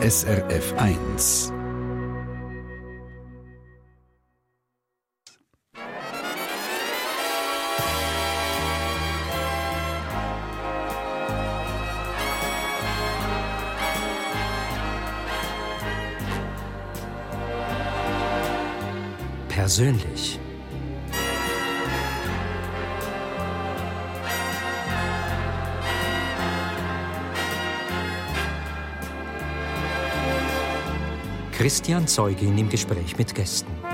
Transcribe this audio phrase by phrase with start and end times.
[0.00, 1.52] SRF 1.
[19.48, 20.37] Persönlich.
[31.68, 33.87] Christian Zeugin im Gespräch mit Gästen.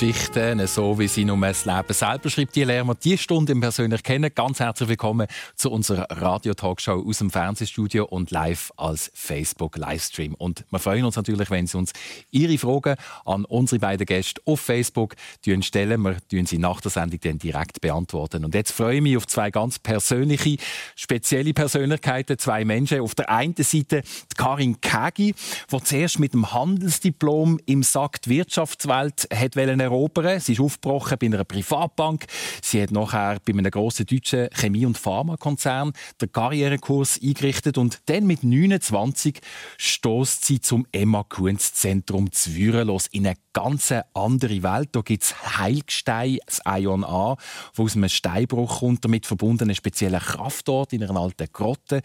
[0.00, 2.54] Geschichten, so wie sie nur das Leben selber schreibt.
[2.54, 4.30] Die lernen wir diese Stunde im persönlich kennen.
[4.32, 10.34] Ganz herzlich willkommen zu unserer Radio-Talkshow aus dem Fernsehstudio und live als Facebook-Livestream.
[10.34, 11.90] Und wir freuen uns natürlich, wenn Sie uns
[12.30, 12.94] Ihre Fragen
[13.24, 15.16] an unsere beiden Gäste auf Facebook
[15.62, 16.00] stellen.
[16.02, 18.44] Wir tun sie nach der Sendung dann direkt beantworten.
[18.44, 20.58] Und jetzt freue ich mich auf zwei ganz persönliche,
[20.94, 23.00] spezielle Persönlichkeiten, zwei Menschen.
[23.00, 25.34] Auf der einen Seite die Karin Kagi,
[25.72, 29.56] die zuerst mit dem Handelsdiplom im Sack die Wirtschaftswelt hat
[29.90, 30.40] erobern.
[30.40, 32.26] Sie ist aufgebrochen bei einer Privatbank.
[32.62, 38.26] Sie hat nachher bei einem grossen deutschen Chemie- und Pharmakonzern den Karrierekurs eingerichtet und dann
[38.26, 39.40] mit 29
[39.78, 44.90] stoßt sie zum Emma Kunz Zentrum Zwürelos in eine ganz andere Welt.
[44.92, 47.36] Da gibt es Heilgestein, das Ion A,
[47.74, 52.02] wo aus einem Steinbruch kommt, damit verbundene spezielle Kraftort in einer alten Grotte.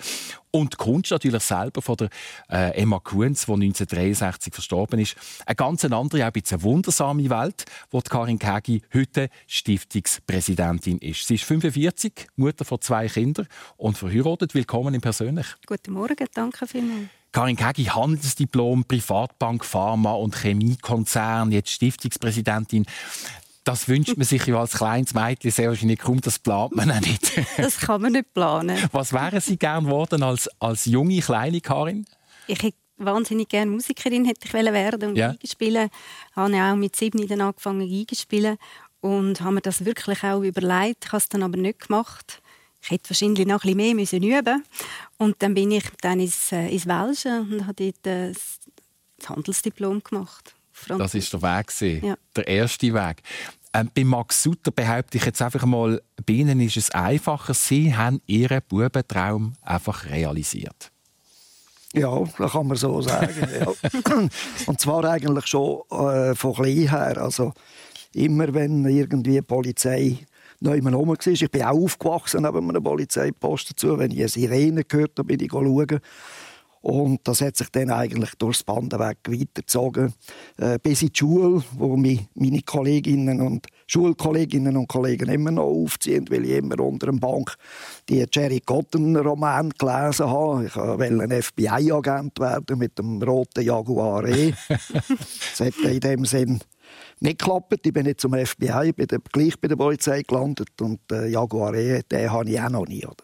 [0.52, 2.10] Und die Kunst natürlich selber von der
[2.50, 5.16] äh, Emma Kunz, die 1963 verstorben ist.
[5.46, 11.28] Eine ganz andere, auch ein bisschen wundersame Welt, wo die Karin Kegi heute Stiftungspräsidentin ist.
[11.28, 14.54] Sie ist 45, Mutter von zwei Kindern und verheiratet.
[14.54, 15.48] Willkommen im Persönlich.
[15.66, 17.23] Guten Morgen, danke vielmals.
[17.34, 22.86] Karin Kegi, Handelsdiplom, Privatbank, Pharma- und Chemiekonzern, jetzt Stiftungspräsidentin.
[23.64, 27.00] Das wünscht man sich ja als kleines Mädchen sehr wahrscheinlich kaum, das plant man auch
[27.00, 27.32] nicht.
[27.58, 28.78] das kann man nicht planen.
[28.92, 32.06] Was wären Sie gern geworden als, als junge, kleine Karin?
[32.46, 35.34] Ich hätte wahnsinnig gerne Musikerin hätte ich werden und ja.
[35.44, 35.90] spielen.
[36.30, 38.58] Ich habe auch mit sieben dann angefangen Geige spielen
[39.02, 41.06] und habe mir das wirklich auch überlegt.
[41.06, 42.43] Ich habe es dann aber nicht gemacht.
[42.84, 44.64] Ich hätte wahrscheinlich noch ein bisschen mehr müssen üben
[45.18, 50.04] und dann bin ich dann ins, äh, ins Welsche und habe dort äh, das Handelsdiplom
[50.04, 50.54] gemacht.
[50.88, 52.16] Das ist der Weg, ja.
[52.36, 53.22] der erste Weg.
[53.74, 57.54] Ähm, bei Max Sutter behaupte ich jetzt einfach mal, bei Ihnen ist es einfacher.
[57.54, 60.92] Sie haben Ihren Bubentraum einfach realisiert.
[61.94, 63.48] Ja, das kann man so sagen.
[63.60, 63.72] ja.
[64.66, 67.18] Und zwar eigentlich schon äh, von klein her.
[67.18, 67.54] Also
[68.14, 70.18] immer, wenn irgendwie die Polizei
[70.64, 71.28] neu rum war.
[71.28, 73.98] Ich bin auch aufgewachsen neben einem Polizeiposten zu.
[73.98, 76.00] Wenn ich eine Sirene gehört habe, bin ich schauen.
[76.84, 80.14] Und das hat sich dann eigentlich durchs Bandenweg weitergezogen,
[80.58, 85.64] äh, bis in die Schule, wo mich meine Kolleginnen und Schulkolleginnen und Kollegen immer noch
[85.64, 87.56] aufziehen, weil ich immer unter dem Bank
[88.10, 90.66] die Jerry Cotton Roman gelesen habe.
[90.66, 94.54] Ich wollte ein FBI-Agent werden mit dem roten Jaguar E.
[94.68, 96.60] das hat in dem Sinn
[97.24, 97.86] nicht geklappt.
[97.86, 102.02] Ich bin nicht zum FBI, bin gleich bei der Polizei gelandet und äh, Jaguar E,
[102.04, 103.06] den habe ich auch noch nie.
[103.06, 103.16] Oder?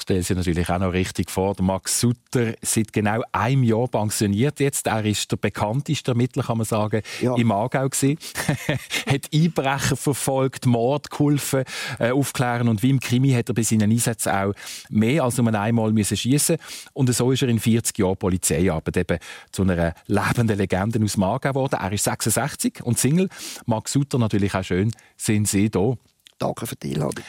[0.00, 1.54] Stellen Sie natürlich auch noch richtig vor.
[1.54, 4.86] Der Max Sutter seit genau einem Jahr pensioniert jetzt.
[4.86, 7.34] Er ist der bekannteste Ermittler, kann man sagen, ja.
[7.36, 8.18] im Aargau gewesen.
[9.06, 11.64] hat Einbrecher verfolgt, Mord geholfen,
[11.98, 14.52] äh, aufklären und wie im Krimi hat er bei seinen Einsätzen auch
[14.90, 16.56] mehr als nur einmal müssen schießen
[16.92, 19.18] und so ist er in 40 Jahren Polizeiarbeit eben
[19.50, 21.78] zu einer lebenden Legende aus dem Aargau geworden.
[21.80, 23.28] Er ist 66 und Single.
[23.66, 25.94] Max Sutter natürlich auch schön, sind Sie da.
[26.38, 27.24] Danke für die Einladung.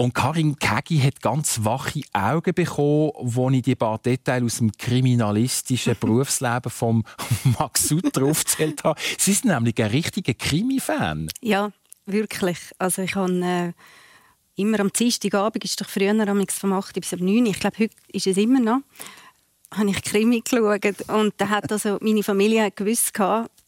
[0.00, 4.72] Und Karin Kegi hat ganz wache Augen bekommen, wo ich die paar Details aus dem
[4.72, 7.04] kriminalistischen Berufsleben von
[7.58, 8.98] Max Sutter aufgezählt habe.
[9.18, 11.28] Sie sind nämlich ein richtiger Krimi-Fan.
[11.42, 11.70] Ja,
[12.06, 12.56] wirklich.
[12.78, 13.72] Also ich habe äh,
[14.56, 16.14] immer am Dienstagabend, ist doch früher
[16.48, 18.80] vom 8 bis um 9 ich glaube, heute ist es immer noch,
[19.70, 21.10] habe ich Krimi geschaut.
[21.10, 23.12] Und da hat also meine Familie gewusst,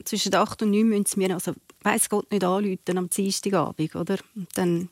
[0.02, 4.16] zwischen 8 und 9 müssen sie mir, also weiss Gott, nicht anrufen am Dienstagabend, oder?
[4.34, 4.88] Und dann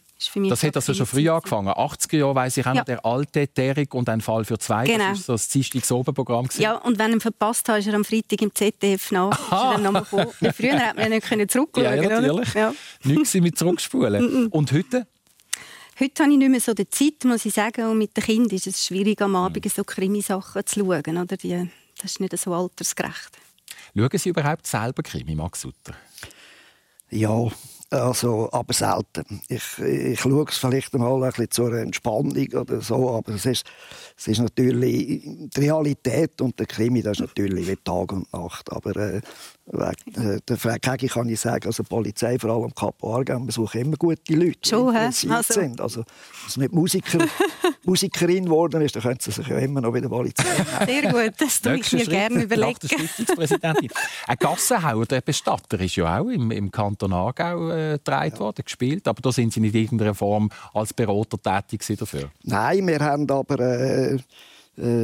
[0.49, 1.69] das hat also schon früh angefangen.
[1.69, 2.85] 80er Jahre weiss ich auch ja.
[2.85, 4.85] der alte Derek und ein Fall für zwei.
[4.85, 5.11] Genau.
[5.11, 6.49] Das war so das Oberprogramm.
[6.59, 9.39] Ja, und wenn er ihn verpasst hat, ist er am Freitag im ZDF nach.
[10.55, 12.55] Früher hat man nicht zurückschauen Ja, ja natürlich.
[12.55, 12.75] Ja.
[13.05, 14.49] Nichts mit zurückspulen.
[14.49, 15.07] und heute?
[15.99, 17.87] Heute habe ich nicht mehr so die Zeit, muss ich sagen.
[17.87, 21.19] Und mit den Kindern ist es schwierig, am Abend so Krimisachen zu schauen.
[21.19, 21.37] Oder?
[21.37, 21.71] Die,
[22.01, 23.39] das ist nicht so altersgerecht.
[23.95, 25.95] Schauen Sie überhaupt selber Krimi, Max Sutter?
[27.11, 27.51] Ja,
[27.93, 29.43] Also, aber selten.
[29.49, 33.67] Ich, ich schaue es vielleicht mal ein bisschen zur Entspannung oder so, aber es ist,
[34.17, 38.71] es ist natürlich die Realität und der Krimi, das ist natürlich wie Tag und Nacht.
[38.71, 39.21] Aber äh,
[39.73, 43.97] der Frau Kegi kann ich sagen, also die Polizei, vor allem Capo Aargau, besuchen immer
[43.97, 45.55] gute Leute, Schon, die also.
[45.55, 45.81] sind.
[45.81, 47.19] Also, wenn sie nicht Musiker,
[47.85, 50.45] Musikerin geworden ist, dann können sie sich ja immer noch bei der Polizei
[50.87, 52.89] Sehr gut, das tue ich mir gerne überlegen.
[54.27, 58.39] Ein Gassenhauer, der Bestatter, ist ja auch im, im Kanton Aargau äh, ja.
[58.39, 62.31] worden, gespielt, aber da sind Sie nicht in irgendeiner Form als Berater tätig dafür?
[62.43, 63.61] Nein, wir haben aber...
[63.61, 64.19] Äh, äh,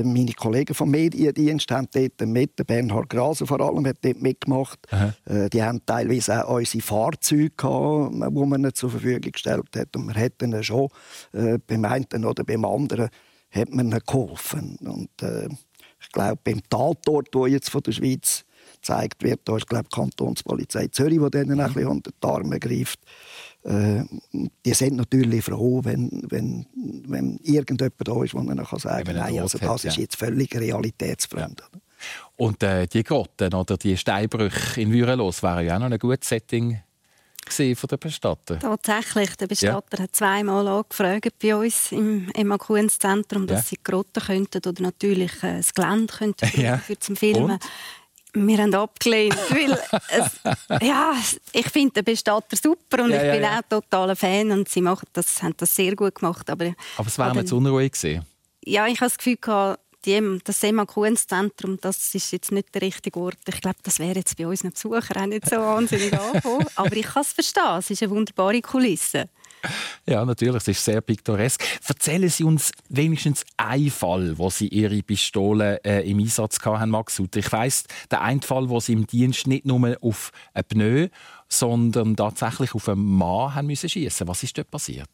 [0.05, 4.79] meine Kollegen vom Mediendienst haben dort mit, Bernhard Graser vor allem hat dort mitgemacht.
[5.25, 9.95] Äh, die haben teilweise auch unsere Fahrzeuge gehabt, die man ihnen zur Verfügung gestellt hat.
[9.97, 10.89] Und wir hätten schon
[11.33, 13.09] äh, beim einen oder beim anderen
[13.51, 14.77] hat man ihnen geholfen.
[14.81, 15.49] Und äh,
[16.01, 18.45] ich glaube, beim Tatort, wo jetzt von der Schweiz
[18.75, 22.61] gezeigt wird, da ist glaube die Kantonspolizei Zürich, die denen ein bisschen unter die Arme
[22.61, 23.01] greift.
[23.67, 24.05] Äh,
[24.65, 26.67] die sind natürlich froh, wenn, wenn,
[27.07, 30.17] wenn irgendjemand da ist, der ihnen kann sagen kann, nein, also das hat, ist jetzt
[30.17, 31.61] völlig realitätsfremd.
[31.61, 31.81] Ja.
[32.37, 36.29] Und äh, die Grotten oder die Steinbrüche in Würelos wären ja auch noch ein gutes
[36.29, 36.81] Setting
[37.49, 38.59] von der Bestatter?
[38.59, 39.37] Tatsächlich.
[39.37, 40.05] Der Bestatter ja.
[40.05, 43.67] hat zweimal angefragt bei uns im Evakuierungszentrum, dass ja.
[43.69, 46.79] sie Grotten könnten oder natürlich äh, das Gelände könnten ja.
[46.79, 47.53] für zum Filmen.
[47.53, 47.65] Und?
[48.37, 49.79] Wir haben abgelehnt, weil
[50.09, 50.41] es,
[50.87, 51.15] ja,
[51.53, 53.59] ich finde den Bestatter super und ja, ich bin ja, ja.
[53.59, 56.49] auch totaler Fan und sie machen das, haben das sehr gut gemacht.
[56.51, 58.27] Aber, aber es wäre mir zu unruhig gewesen.
[58.65, 63.19] Ja, ich habe das Gefühl gehabt, die, das Semakuenzentrum, das ist jetzt nicht der richtige
[63.19, 63.39] Ort.
[63.49, 66.67] Ich glaube, das wäre jetzt bei unseren Besuchern auch nicht so wahnsinnig angekommen.
[66.77, 67.79] Aber ich kann es verstehen.
[67.79, 69.29] Es ist eine wunderbare Kulisse.
[70.09, 71.61] Ja, natürlich, es ist sehr piktoresk.
[71.89, 77.17] Erzählen Sie uns wenigstens einen Fall, wo Sie Ihre Pistole äh, im Einsatz hatten, Max
[77.17, 77.41] Sutter.
[77.41, 81.09] Ich weiss, der eine Fall, wo Sie im Dienst nicht nur auf einen Pneu,
[81.49, 84.29] sondern tatsächlich auf einen Mann haben müssen schiessen.
[84.29, 85.11] Was ist dort passiert?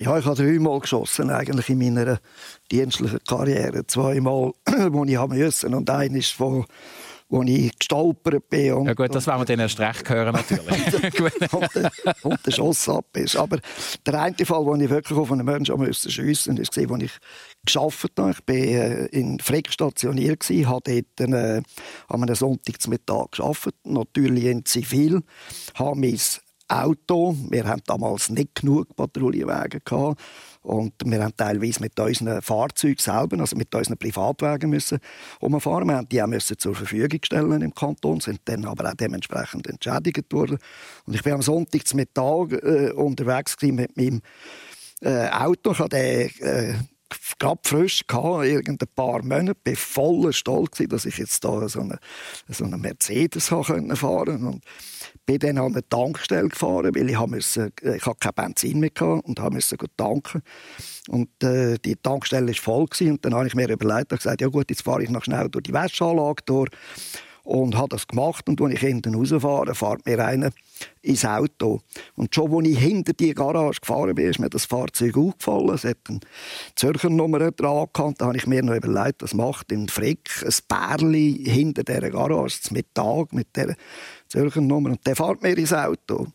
[0.00, 2.18] Ja, ich habe dreimal geschossen eigentlich in meiner
[2.70, 3.86] dienstlichen Karriere.
[3.86, 6.66] Zweimal, wo ich haben müssen und eines von
[7.34, 8.72] wo ich gestolpert bin.
[8.74, 11.52] Und, ja gut, das werden wir dann erst recht hören natürlich.
[11.52, 11.90] und, der,
[12.22, 13.36] und der Schuss ab ist.
[13.36, 13.58] Aber
[14.06, 17.12] der eine Fall, wo ich wirklich auf einen Menschen musste schiessen musste, war, als ich
[17.64, 18.30] geschafft habe.
[18.30, 21.62] Ich war äh, in Frick stationiert, habe dort äh,
[22.08, 25.22] an einem Sonntagsmittag gearbeitet, natürlich in Zivil,
[25.74, 26.18] habe mein
[26.68, 30.20] Auto, wir haben damals nicht genug Patrouillenwege gehabt,
[30.64, 34.98] und wir haben teilweise mit unseren Fahrzeugen selber, also mit unseren Privatwagen müssen
[35.38, 35.88] umfahren.
[35.88, 39.68] Wir haben die auch müssen zur Verfügung stellen im Kanton, sind dann aber auch dementsprechend
[39.68, 40.58] entschädigt worden.
[41.04, 44.22] Und ich bin am Sonntagmittag äh, unterwegs mit meinem
[45.02, 45.72] äh, Auto.
[45.72, 46.74] Ich hatte äh,
[47.38, 51.98] gerade frisch gehabt, irgendein paar Monate, bin voller Stolz dass ich jetzt da so eine,
[52.48, 54.60] so eine Mercedes fahren konnte
[55.26, 58.90] bin dann an eine Tankstelle gefahren, weil ich, musste, äh, ich hatte kein Benzin mehr
[58.90, 60.42] hatte und musste tanken.
[61.08, 64.48] Und äh, die Tankstelle war voll und dann habe ich mir überlegt und gesagt, ja
[64.48, 66.70] gut, jetzt fahre ich noch schnell durch die Wäscheanlage durch
[67.44, 70.50] und habe das gemacht und als ich hinten rausfahre, fährt mir einer
[71.02, 71.82] ins Auto.
[72.16, 75.74] Und schon als ich hinter die Garage gefahren bin, ist mir das Fahrzeug aufgefallen.
[75.74, 76.20] Es hat eine
[76.74, 78.20] Zürcher Nummer dran gehabt.
[78.20, 82.60] Da habe ich mir noch überlegt, was macht in Frick ein Bärli hinter dieser Garage,
[82.62, 83.74] zum Mittag mit dieser
[84.28, 84.90] Zürcher Nummer.
[84.90, 86.26] Und der fährt mir ins Auto.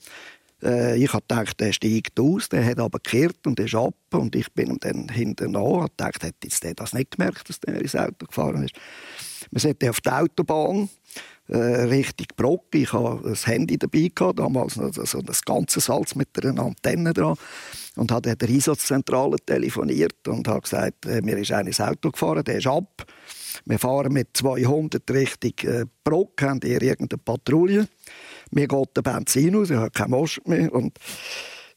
[0.61, 3.95] Äh, ich habe gedacht, der steigt aus, der hat aber gekehrt und ist ab.
[4.11, 5.85] Und ich bin ihm dann hinten an.
[5.85, 8.75] Ich gedacht, hätte der das nicht gemerkt, dass der ins Auto gefahren ist.
[9.51, 10.89] Wir sind auf der Autobahn
[11.49, 12.73] äh, Richtung Brock.
[12.73, 17.35] Ich hatte ein Handy dabei, gehabt, damals also das ganze Salz mit einer Antenne dran.
[17.95, 22.57] Und habe der Einsatzzentrale telefoniert und habe gesagt, äh, mir ist ein Auto gefahren, der
[22.57, 23.05] ist ab.
[23.65, 27.87] Wir fahren mit 200 Richtung äh, Brock, haben hier irgendeine Patrouille.
[28.51, 30.73] Mir geht der Benzin aus, ich habe keinen Most mehr.
[30.73, 30.97] Und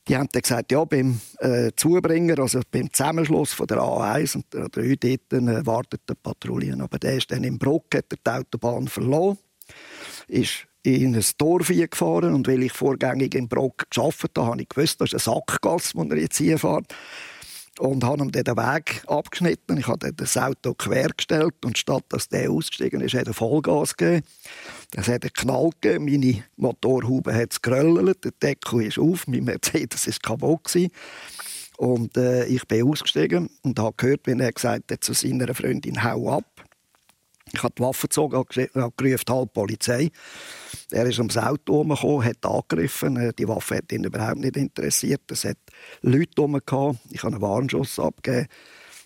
[0.08, 4.52] die haben dann gesagt, ja, beim äh, Zubringer, also beim Zusammenschluss von der A1 und
[4.52, 6.76] der 3 dort, äh, wartet die Patrouille.
[6.80, 9.38] Aber der ist dann im Brock, hat die Autobahn verloren,
[10.28, 14.68] ist in ein Dorf gefahren und weil ich vorgängig in Brock gearbeitet habe, habe ich
[14.68, 16.92] gewusst, das ist eine Sackgasse, wo er jetzt hier fährt
[17.78, 19.78] und habe ihm den Weg abgeschnitten.
[19.78, 24.26] Ich habe das Auto quergestellt und statt dass der ausgestiegen ist, hat er Vollgas gegeben.
[24.94, 30.06] Es hat einen Knall gegeben, meine Motorhaube hat geröllert, der Deckel ist auf, mein Mercedes
[30.06, 30.92] ist kaputt gewesen.
[31.78, 36.04] Und äh, ich bin ausgestiegen und habe gehört, wie er gesagt hat zu seiner Freundin,
[36.04, 36.44] hau ab.
[37.52, 40.10] Ich habe die Waffe gezogen, habe gerufen, halt Polizei.
[40.90, 43.16] Er ist ums Auto gekommen, hat angegriffen.
[43.16, 45.22] Äh, die Waffe hat ihn überhaupt nicht interessiert.
[45.30, 45.58] Es hat
[46.00, 46.56] Leute rum
[47.10, 48.48] Ich habe einen Warnschuss abgegeben.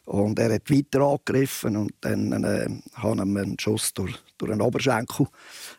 [0.05, 4.61] Und er hat weiter angegriffen und dann äh, haben wir einen Schuss durch, durch einen
[4.61, 5.27] Oberschenkel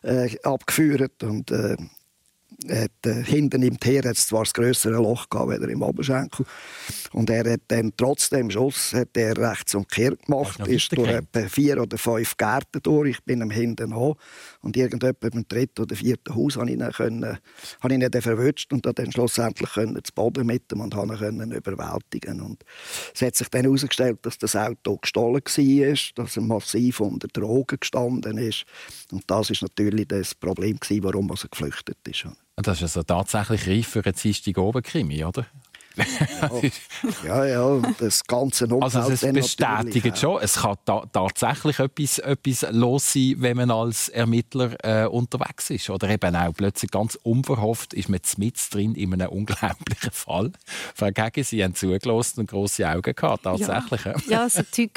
[0.02, 1.22] äh, abgeführt.
[1.22, 1.76] Und, äh,
[2.66, 6.44] hat, äh, hinten im Tier hat es zwar das größere Loch gehabt, als im Oberschenkel.
[7.12, 11.80] Und er hat dann trotzdem Schuss hat er rechts umgekehrt gemacht, ist durch etwa vier
[11.80, 13.10] oder fünf Gärten durch.
[13.10, 14.14] Ich bin am hinten an.
[14.60, 17.38] Und irgendjemand beim dritten oder vierten Haus habe ich ihn, können,
[17.80, 21.52] habe ihn dann verwünscht und dann schlussendlich können zu Boden mit ihm und habe ihn
[21.52, 22.64] überwältigen Und
[23.14, 27.78] es hat sich dann herausgestellt, dass das Auto gestohlen war, dass er massiv unter Drogen
[27.80, 28.64] gestanden ist.
[29.12, 32.26] Und das ist natürlich das Problem, warum er geflüchtet ist.
[32.62, 35.46] Das ist also tatsächlich reif für einen Dienstag oben Krimi, oder?
[37.26, 38.82] ja, ja, das ganze Umfeld.
[38.82, 44.08] Also es bestätigt schon, es kann ta tatsächlich etwas, etwas los sein, wenn man als
[44.08, 45.90] Ermittler äh, unterwegs ist.
[45.90, 50.52] Oder eben auch plötzlich ganz unverhofft ist man mit drin in einem unglaublichen Fall.
[50.94, 54.04] Vergegen, Sie haben zugelassen und grosse Augen gehabt, tatsächlich.
[54.04, 54.90] Ja, ja also, ich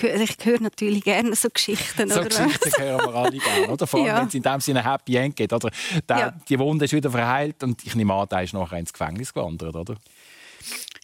[0.43, 2.09] höre natürlich gerne so Geschichten.
[2.09, 3.87] So oder Geschichten hören wir alle gerne, oder?
[3.87, 4.19] Vor allem, ja.
[4.19, 5.53] wenn es in dem Sinne ein Happy End geht.
[5.53, 5.69] Oder?
[6.07, 6.33] Der, ja.
[6.47, 9.75] Die Wunde ist wieder verheilt und ich nehme an, der ist nachher ins Gefängnis gewandert,
[9.75, 9.95] oder?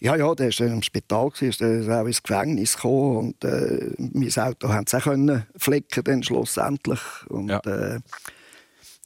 [0.00, 4.68] Ja, ja, der war im Spital, ist auch ins Gefängnis gekommen und äh, mein Auto
[4.68, 7.00] haben sie auch können flicken dann schlussendlich.
[7.28, 7.58] Und, ja.
[7.66, 7.96] äh,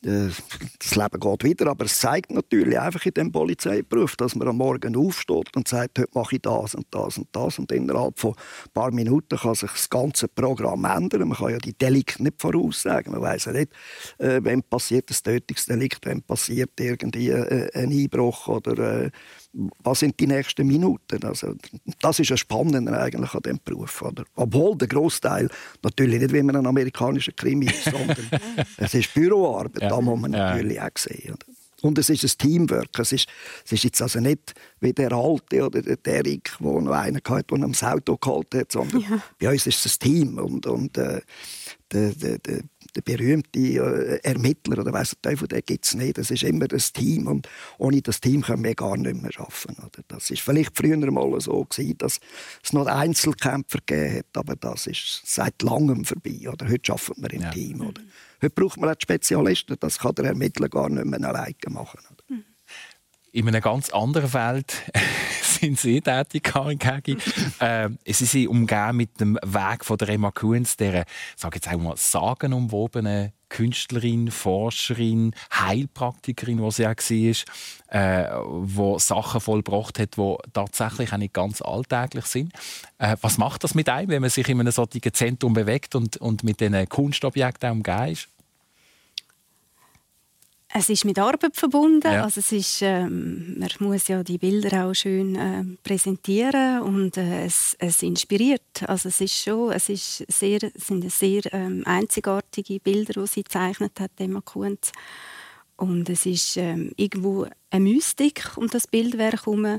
[0.04, 0.30] äh
[0.78, 4.58] das Leben geht wieder, aber es zeigt natürlich einfach in dem Polizeiberuf, dass man am
[4.58, 8.32] Morgen aufsteht und sagt, heute mache ich das und das und das und innerhalb von
[8.32, 11.28] ein paar Minuten kann sich das ganze Programm ändern.
[11.28, 13.72] Man kann ja die Delikte nicht voraussagen, man weiß ja nicht,
[14.18, 19.10] äh, wenn passiert ein Tötungsdelikt, wenn passiert irgendwie äh, ein Einbruch oder äh,
[19.52, 21.22] was sind die nächsten Minuten?
[21.24, 21.54] Also,
[22.00, 24.02] das ist das Spannende eigentlich an diesem Beruf.
[24.02, 24.24] Oder?
[24.34, 25.48] Obwohl der Großteil
[25.82, 28.16] natürlich nicht wie man ein amerikanischer Krimi ist, sondern
[28.78, 29.88] es ist Büroarbeit, ja.
[29.90, 30.86] da muss man natürlich ja.
[30.86, 31.34] auch sehen.
[31.34, 31.46] Oder?
[31.82, 32.96] Und es ist ein Teamwork.
[32.98, 33.28] Es ist,
[33.64, 37.56] es ist jetzt also nicht wie der Alte oder der Derek, der noch einen hatte,
[37.56, 39.22] der am Auto gehalten hat, sondern ja.
[39.38, 40.38] bei uns ist es ein Team.
[40.38, 41.20] Und, und äh,
[41.90, 42.62] der, der, der,
[42.94, 46.18] der berühmte äh, Ermittler oder weiss der Teufel, den gibt es nicht.
[46.18, 49.76] Das ist immer das Team und ohne das Team können wir gar nicht mehr arbeiten.
[49.78, 50.02] Oder?
[50.08, 52.20] Das ist vielleicht früher mal so gewesen, dass
[52.62, 56.48] es noch Einzelkämpfer gegeben hat, aber das ist seit langem vorbei.
[56.50, 56.68] Oder?
[56.68, 57.50] Heute arbeiten wir im ja.
[57.50, 57.80] Team.
[57.80, 58.02] Oder?
[58.42, 62.00] Heute braucht man auch Spezialisten, das kann der Ermittler gar nicht mehr alleine machen.
[62.10, 62.21] Oder?
[63.34, 64.74] In einem ganz anderen Feld
[65.42, 67.16] sind Sie tätig, Karin Kegi.
[67.60, 71.78] äh, Sie sind umgeben mit dem Weg von der Emma Kunz, der, sage jetzt auch
[71.78, 78.28] mal, sagenumwobenen Künstlerin, Forscherin, Heilpraktikerin, die sie auch war, äh,
[78.66, 82.52] die Sachen vollbracht hat, die tatsächlich auch nicht ganz alltäglich sind.
[82.98, 86.18] Äh, was macht das mit einem, wenn man sich in einem solchen Zentrum bewegt und,
[86.18, 88.28] und mit diesen Kunstobjekten umgeben ist?
[90.74, 92.10] Es ist mit Arbeit verbunden.
[92.10, 92.24] Ja.
[92.24, 97.44] Also es ist, ähm, man muss ja die Bilder auch schön äh, präsentieren und äh,
[97.44, 98.62] es, es, inspiriert.
[98.86, 104.00] Also es ist schon, es ist sehr, sind sehr ähm, einzigartige Bilder, die sie gezeichnet
[104.00, 104.92] hat, Emma Kunz.
[105.76, 109.78] Und es ist ähm, irgendwo eine Mystik um das Bildwerk herum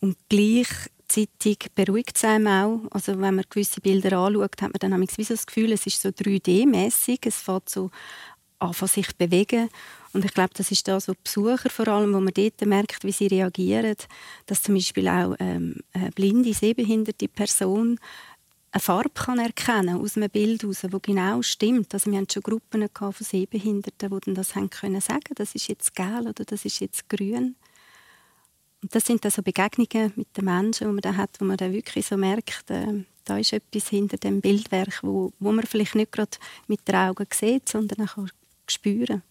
[0.00, 2.80] und gleichzeitig beruhigt es einem auch.
[2.90, 6.00] Also wenn man gewisse Bilder anschaut, hat man dann wie so das Gefühl, es ist
[6.00, 7.18] so 3D-mäßig.
[7.26, 7.90] Es fängt so
[8.60, 9.68] an, sich bewegen
[10.12, 13.12] und ich glaube, das ist das, die Besucher vor allem, wo man dort merkt, wie
[13.12, 13.96] sie reagieren,
[14.46, 17.98] dass zum Beispiel auch ähm, eine blinde, sehbehinderte Person
[18.72, 21.92] eine Farbe kann erkennen aus einem Bild heraus, wo genau stimmt.
[21.92, 25.68] Also wir hatten schon Gruppen von Sehbehinderten, die dann das haben können sagen, das ist
[25.68, 27.54] jetzt gelb oder das ist jetzt grün.
[28.82, 31.58] Und das sind dann so Begegnungen mit den Menschen, die man dann hat, wo man
[31.58, 35.94] dann wirklich so merkt, äh, da ist etwas hinter dem Bildwerk, wo, wo man vielleicht
[35.94, 38.26] nicht gerade mit den Augen sieht, sondern auch
[38.66, 39.22] spüren.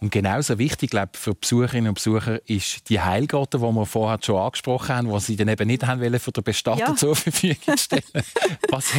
[0.00, 4.18] Und genauso wichtig glaube ich, für Besucherinnen und Besucher ist die Heilgrotte, die wir vorher
[4.22, 6.96] schon angesprochen haben, die sie dann eben nicht haben wollen, für den Bestatter ja.
[6.96, 8.02] zur Verfügung stellen.
[8.68, 8.94] was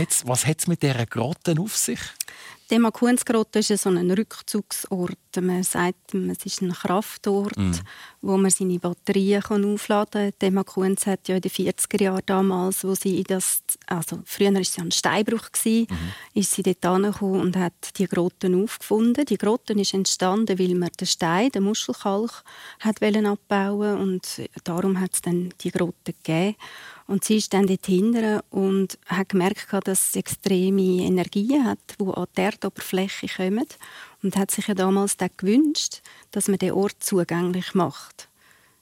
[0.46, 2.00] hat es mit dieser Grotte auf sich?
[2.70, 5.18] Der Makunsgrotte ist so ein Rückzugsort.
[5.40, 7.72] Man sagt, es ist ein Kraftort, mm.
[8.22, 10.34] wo man seine Batterien kann aufladen kann.
[10.42, 14.62] Der Makuns hat ja in den 40er Jahren damals, wo sie das, also früher war
[14.62, 16.40] ja ein Steinbruch, gewesen, mm.
[16.40, 19.26] ist sie dort angekommen und hat die Grotten aufgefunden.
[19.26, 22.44] Die Grotten ist entstanden, weil man den Stein, den Muschelkalk,
[22.82, 26.56] hat abbauen und darum hat es dann die Grotte gegeben.
[27.08, 32.06] Und sie ist dann dort hinten und hat gemerkt, dass sie extreme Energien hat, die
[32.06, 33.66] an die Erdoberfläche kommen.
[34.22, 38.28] Und hat sich ja damals gewünscht, dass man den Ort zugänglich macht.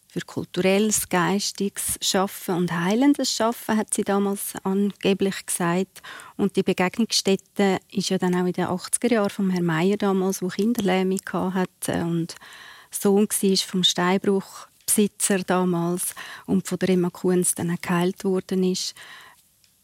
[0.07, 6.01] Für kulturelles, geistiges Schaffen und heilendes Schaffen hat sie damals angeblich gesagt.
[6.37, 10.41] Und die Begegnungsstätte ist ja dann auch in den 80er Jahren von Herrn Meier damals,
[10.41, 12.35] wo Kinderlähmung hatte und
[12.89, 16.13] Sohn war vom Steinbruch Besitzer damals
[16.45, 18.95] und von der Emma Kunz dann geheilt worden ist,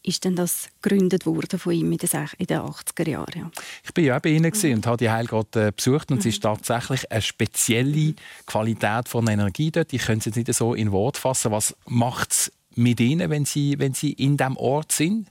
[0.04, 3.40] ist dann das gegründet worden von ihm in den 80er Jahren.
[3.40, 3.52] Ja.
[3.84, 4.74] Ich bin ja auch bei Ihnen mhm.
[4.74, 6.20] und habe die Heilgott äh, besucht und mhm.
[6.22, 8.16] es ist tatsächlich eine spezielle
[8.46, 9.94] Qualität von Energie dort.
[9.94, 11.52] Ich könnte es jetzt nicht so in Wort fassen.
[11.52, 15.28] Was macht es mit Ihnen, wenn Sie, wenn Sie in diesem Ort sind?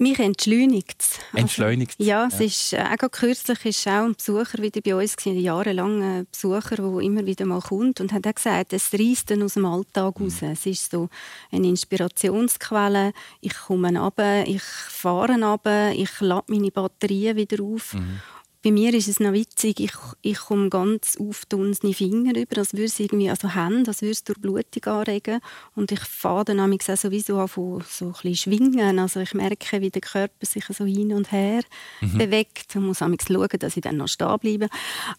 [0.00, 1.18] Mich entschleunigt es.
[1.34, 5.14] Entschleunigt also, ja, es ist, äh, auch kürzlich ist auch ein Besucher wieder bei uns,
[5.26, 9.54] ein jahrelanger Besucher, der immer wieder mal kommt und hat auch gesagt, es reißt aus
[9.54, 10.24] dem Alltag mhm.
[10.24, 10.36] raus.
[10.40, 11.10] Es ist so
[11.52, 13.12] eine Inspirationsquelle.
[13.42, 17.92] Ich komme runter, ich fahre runter, ich lade meine Batterien wieder auf.
[17.92, 18.22] Mhm.
[18.62, 22.84] Bei mir ist es noch witzig, ich, ich komme ganz aufdunsene Finger über, als würde
[22.84, 25.40] es irgendwie, also Hände, als würde es durch Blutung anregen.
[25.74, 28.98] Und ich fahre dann auch sowieso an so ein bisschen schwingen.
[28.98, 31.62] Also ich merke, wie der Körper sich so hin und her
[32.02, 32.18] mhm.
[32.18, 32.66] bewegt.
[32.68, 34.68] Ich muss schauen, dass ich dann noch stehen bleibe.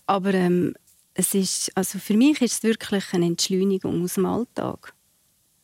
[0.05, 0.75] Aber ähm,
[1.15, 4.93] es ist, also für mich ist es wirklich eine Entschleunigung aus dem Alltag.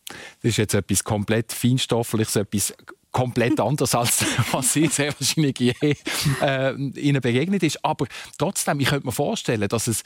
[0.08, 2.74] Das ist jetzt etwas komplett Feinstoffliches, etwas
[3.18, 5.74] komplett anders als was sie sehr wahrscheinlich je
[6.42, 7.84] äh, ihnen begegnet ist.
[7.84, 8.06] Aber
[8.38, 10.04] trotzdem, ich könnte mir vorstellen, dass es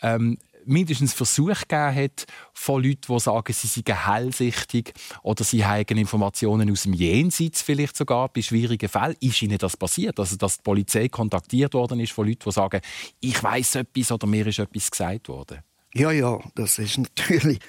[0.00, 5.98] ähm, mindestens Versuche gegeben hat von Leuten, die sagen, sie seien hellsichtig oder sie haben
[5.98, 9.16] Informationen aus dem Jenseits vielleicht sogar bei schwierigen Fällen.
[9.20, 10.18] Ist ihnen das passiert?
[10.18, 12.80] Also, dass die Polizei kontaktiert worden ist von Leuten, die sagen,
[13.20, 15.58] ich weiß etwas oder mir ist etwas gesagt worden?
[15.96, 17.60] Ja, ja, das ist natürlich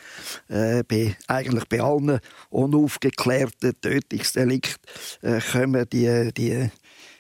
[0.48, 4.82] äh, bei, eigentlich bei allen unaufgeklärten Tötungsdelikten
[5.22, 6.70] äh, kommen die, die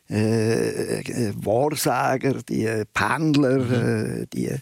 [0.10, 4.24] äh, äh Wahrsager, die Pendler, mhm.
[4.24, 4.56] äh, die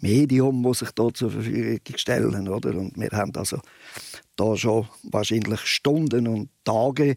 [0.00, 2.74] Medium, die sich da zur Verfügung stellen, oder?
[2.74, 3.60] Und wir haben also
[4.36, 7.16] da schon wahrscheinlich Stunden und Tage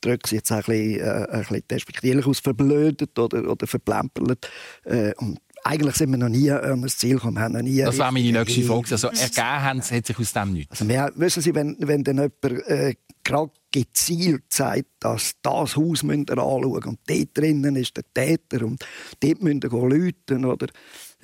[0.00, 4.50] drücke sie jetzt ein bisschen, äh, ein bisschen despektierlich aus, verblödet oder, oder verplempert.
[4.84, 7.38] Äh, und eigentlich sind wir noch nie an das Ziel gekommen.
[7.38, 8.92] Haben noch nie das wäre meine nächste Frage.
[8.92, 10.70] Also ergeben haben, hat sich aus dem nichts.
[10.72, 12.94] Also wir, wissen Sie, wenn, wenn dann jemand äh,
[13.24, 18.64] gerade gezielt sagt, dass das Haus müsst ihr anschauen und dort drinnen ist der Täter
[18.64, 18.84] und
[19.18, 20.66] dort müsst ihr läuten oder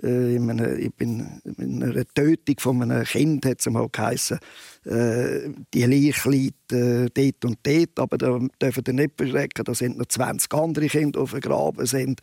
[0.02, 4.38] äh, in, einer, in einer Tötung von einem Kind hat es mal geheißen,
[4.87, 9.75] äh, die Leiche liegt äh, dort und dort, aber da dürfen wir nicht beschrecken, da
[9.75, 12.20] sind noch 20 andere Kinder, die vergraben sind.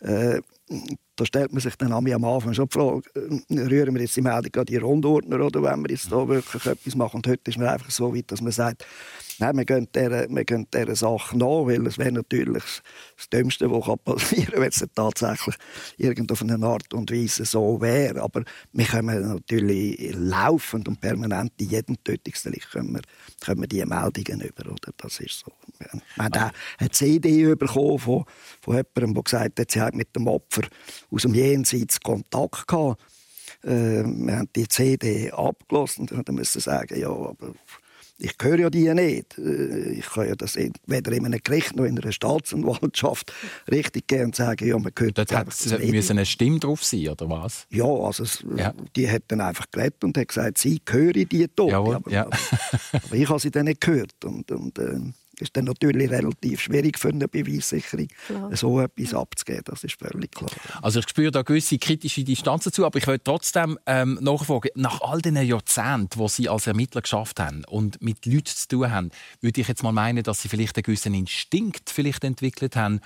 [0.00, 0.40] Äh,
[1.16, 4.22] da stellt man sich dann am Anfang schon die Frage, äh, rühren wir jetzt die
[4.22, 7.16] Meldung an die Rundordner oder wenn wir jetzt da wirklich etwas machen.
[7.18, 8.84] Und heute ist man einfach so weit, dass man sagt,
[9.38, 12.64] nein, wir gehen dieser, wir gehen dieser Sache nach, weil es wäre natürlich
[13.16, 15.56] das Dümmste, was passieren kann, wenn es tatsächlich
[16.30, 18.20] auf eine Art und Weise so wäre.
[18.20, 23.02] Aber wir können natürlich laufend und permanent in jedem Tötungsdelikt können wir,
[23.40, 24.70] können wir diese Meldungen über.
[24.70, 24.92] Oder?
[24.96, 25.52] Das ist so.
[25.78, 28.24] Wir haben auch eine CD bekommen von,
[28.60, 30.62] von jemandem, der gesagt hat, sie hat mit dem Opfer
[31.14, 33.00] aus dem Jenseits Kontakt gehabt.
[33.62, 37.54] Äh, wir haben die CD abgelassen und dann müssen sagen, ja, aber
[38.18, 39.38] ich höre ja die nicht.
[39.38, 43.32] Äh, ich kann ja das weder in einem Gericht noch in einer Staatsanwaltschaft
[43.70, 45.46] richtig gehen und sagen, ja, man hört Dort hat
[45.92, 47.66] müssen eine Stimme drauf sein, oder was?
[47.70, 48.72] Ja, also es, ja.
[48.96, 51.70] die hat dann einfach geredet und hat gesagt, sie höre die tot.
[51.70, 52.26] Jawohl, aber, ja.
[52.92, 54.24] aber, ich habe sie dann nicht gehört.
[54.24, 55.00] Und, und äh,
[55.40, 58.56] ist dann natürlich relativ schwierig für eine Beweissicherung, klar.
[58.56, 59.62] so etwas abzugeben.
[59.64, 60.50] Das ist völlig klar.
[60.82, 65.00] Also ich spüre da gewisse kritische Distanz dazu, aber ich will trotzdem ähm, nachfragen, nach
[65.00, 69.10] all den Jahrzehnten, die Sie als Ermittler geschafft haben und mit Leuten zu tun haben,
[69.40, 73.00] würde ich jetzt mal meinen, dass Sie vielleicht einen gewissen Instinkt vielleicht entwickelt haben,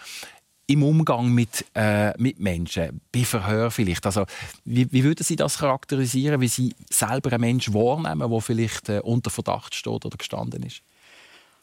[0.69, 4.05] im Umgang mit, äh, mit Menschen, bei Verhör vielleicht.
[4.05, 4.27] Also,
[4.67, 9.01] wie, wie würden Sie das charakterisieren, wie Sie selber einen Menschen wahrnehmen, der vielleicht äh,
[9.03, 10.83] unter Verdacht steht oder gestanden ist?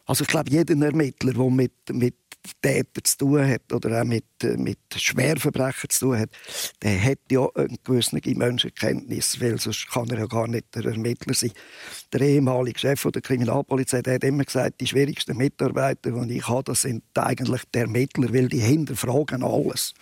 [0.06, 2.16] Also ich glaube, jeder Ermittler, der mit, mit
[2.62, 4.26] Tätern zu tun hat oder auch mit,
[4.58, 6.30] mit Schwerverbrechern zu tun hat,
[6.82, 11.34] der hat ja eine gewisse Menschenkenntnis, weil sonst kann er ja gar nicht der Ermittler
[11.34, 11.52] sein.
[12.14, 16.64] Der ehemalige Chef der Kriminalpolizei der hat immer gesagt, die schwierigsten Mitarbeiter, die ich habe,
[16.64, 19.94] das sind eigentlich die Ermittler, weil die hinterfragen alles.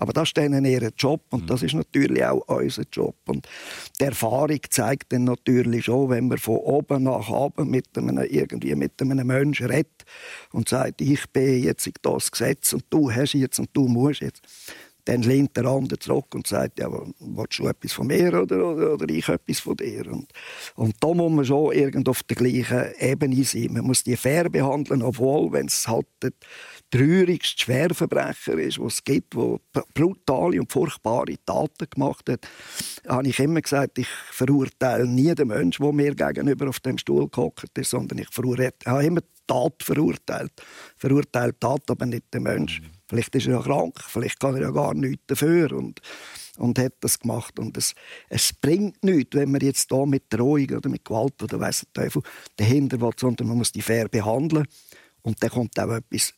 [0.00, 3.16] Aber das ist dann ihr Job und das ist natürlich auch unser Job.
[3.26, 3.46] Und
[4.00, 8.74] die Erfahrung zeigt dann natürlich schon, wenn man von oben nach unten mit einem, irgendwie
[8.74, 10.06] mit einem Menschen redet
[10.52, 14.42] und sagt, ich bin jetzt das Gesetz und du hast jetzt und du musst jetzt
[15.04, 18.92] dann lehnt der andere zurück und sagt, ja, willst du etwas von mir oder, oder,
[18.94, 20.06] oder ich etwas von dir?
[20.06, 20.30] Und,
[20.74, 23.72] und da muss man schon irgendwo auf der gleichen Ebene sein.
[23.72, 26.06] Man muss die fair behandeln, obwohl, wenn es halt
[26.90, 32.46] traurigste Schwerverbrecher ist, was es gibt, der brutale und furchtbare Taten gemacht hat,
[33.06, 37.28] habe ich immer gesagt, ich verurteile nie den Menschen, der mir gegenüber auf dem Stuhl
[37.28, 40.52] gehockt ist, sondern ich, verurteile, habe immer die Tat verurteilt.
[40.96, 42.86] Verurteilt die Tat, aber nicht den Menschen.
[43.08, 46.00] Vielleicht ist er ja krank, vielleicht kann er ja gar nichts dafür und,
[46.58, 47.58] und hat das gemacht.
[47.58, 47.94] Und es,
[48.28, 52.04] es bringt nichts, wenn man jetzt da mit Drohung oder mit Gewalt oder weiss der
[52.04, 52.22] Teufel
[52.56, 54.66] dahinter will, sondern man muss die fair behandeln.
[55.22, 56.32] Und dann kommt auch etwas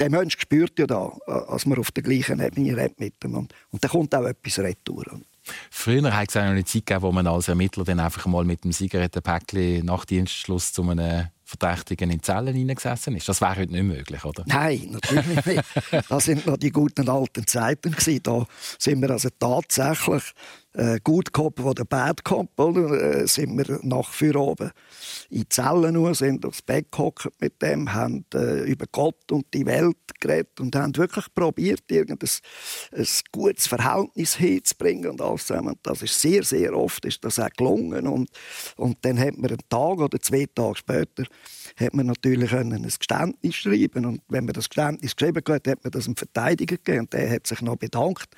[0.00, 3.34] der Mensch spürt ja da, als man auf der gleichen Ebene redet mit ihm.
[3.34, 5.04] Und, und dann kommt auch etwas retour.
[5.70, 8.72] Früher hat es eine Zeit gegeben, wo man als Ermittler dann einfach mal mit dem
[8.72, 13.26] Zigarettenpäckchen nach Dienstschluss zu einem Verdächtigen in Zellen hineingesessen ist.
[13.26, 14.44] Das wäre heute nicht möglich, oder?
[14.46, 15.64] Nein, natürlich nicht.
[16.08, 17.96] Das sind noch die guten alten Zeiten.
[18.22, 18.46] Da
[18.78, 20.22] sind wir also tatsächlich
[20.74, 23.22] äh, Good Cop oder Bad Cop, oder?
[23.22, 24.70] Äh, sind wir nach für oben
[25.30, 29.46] in die Zellen nur, sind aufs Bett gehockt mit dem, haben äh, über Gott und
[29.54, 32.28] die Welt geredet und haben wirklich probiert, irgendein
[32.92, 35.74] ein gutes Verhältnis hinzubringen und alles zusammen.
[35.82, 38.30] Das ist sehr, sehr oft ist das auch gelungen und,
[38.76, 41.24] und dann hat man einen Tag oder zwei Tage später
[41.76, 45.90] hat man natürlich ein Geständnis schreiben und wenn man das Geständnis geschrieben hat, hat man
[45.90, 48.28] das einem Verteidiger gegeben und der hat sich noch bedankt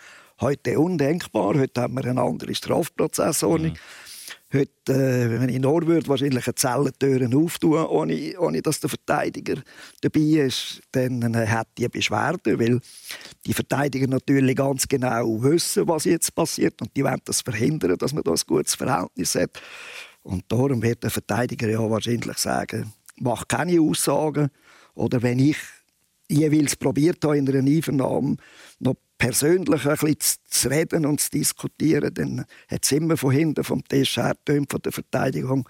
[0.41, 1.55] Heute undenkbar.
[1.55, 3.73] Heute haben wir eine andere Strafprozessordnung.
[3.73, 4.59] Mhm.
[4.59, 9.57] Heute, äh, wenn ich nur würde, wahrscheinlich eine Zellentüren auftun, ohne, ohne dass der Verteidiger
[10.01, 12.81] dabei ist, dann äh, hat die Beschwerde, weil
[13.45, 18.15] die Verteidiger natürlich ganz genau wissen, was jetzt passiert und die wollen das verhindern, dass
[18.15, 19.61] man da ein gutes Verhältnis hat.
[20.23, 24.49] Und darum wird der Verteidiger ja wahrscheinlich sagen, mach keine Aussagen
[24.95, 25.59] oder wenn ich
[26.31, 28.37] jeweils probiert habe in einer Einvernahme
[28.79, 30.17] noch persönlich ein bisschen
[30.49, 34.83] zu reden und zu diskutieren, dann hat es immer von hinten vom Tisch her von
[34.83, 35.69] der Verteidigung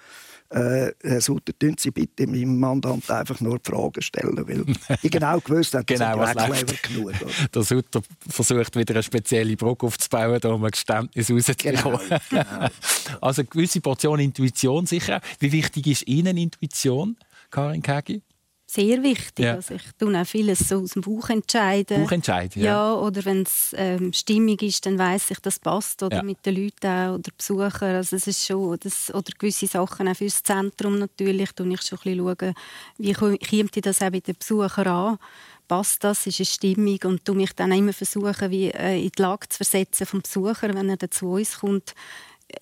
[0.51, 4.65] äh, Herr Sutter, tun Sie bitte meinem Mandant einfach nur Fragen stellen, weil
[5.03, 7.07] ich genau gewusst habe, genau, was clever genug.
[7.09, 7.31] Oder?
[7.55, 12.01] Der Sutter versucht wieder eine spezielle Brücke aufzubauen, um ein Geständnis rauszubekommen.
[12.09, 12.69] Genau, genau.
[13.21, 15.21] also eine gewisse Portion Intuition sicher.
[15.39, 17.17] Wie wichtig ist Ihnen Intuition,
[17.51, 18.23] Karin Kegi?
[18.73, 19.47] Sehr wichtig.
[19.47, 19.55] Ja.
[19.55, 22.03] Also ich tue auch vieles so aus dem Buch entscheiden.
[22.03, 22.71] Buch entscheiden, ja.
[22.71, 26.03] ja oder wenn es ähm, stimmig ist, dann weiß ich, das passt.
[26.05, 26.23] Oder ja.
[26.23, 27.97] mit den Leuten auch, oder Besuchern.
[27.97, 31.51] Also es ist schon, das, oder gewisse Sachen auch fürs Zentrum natürlich.
[31.53, 32.55] Tue ich schon ein bisschen schauen,
[32.99, 35.19] wie kommt das auch bei den Besuchern an.
[35.67, 36.27] Passt das?
[36.27, 37.05] Ist es stimmig?
[37.05, 40.75] Und du mich dann immer versuchen, wie, äh, in die Lage zu versetzen vom Besucher,
[40.75, 41.95] wenn er dann zu uns kommt.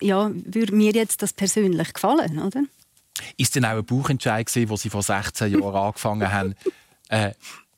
[0.01, 2.63] Ja, würde mir jetzt das persönlich gefallen, oder?
[3.37, 6.55] Ist denn auch ein Buchentscheid gewesen, wo Sie vor 16 Jahren angefangen haben,
[7.09, 7.31] äh,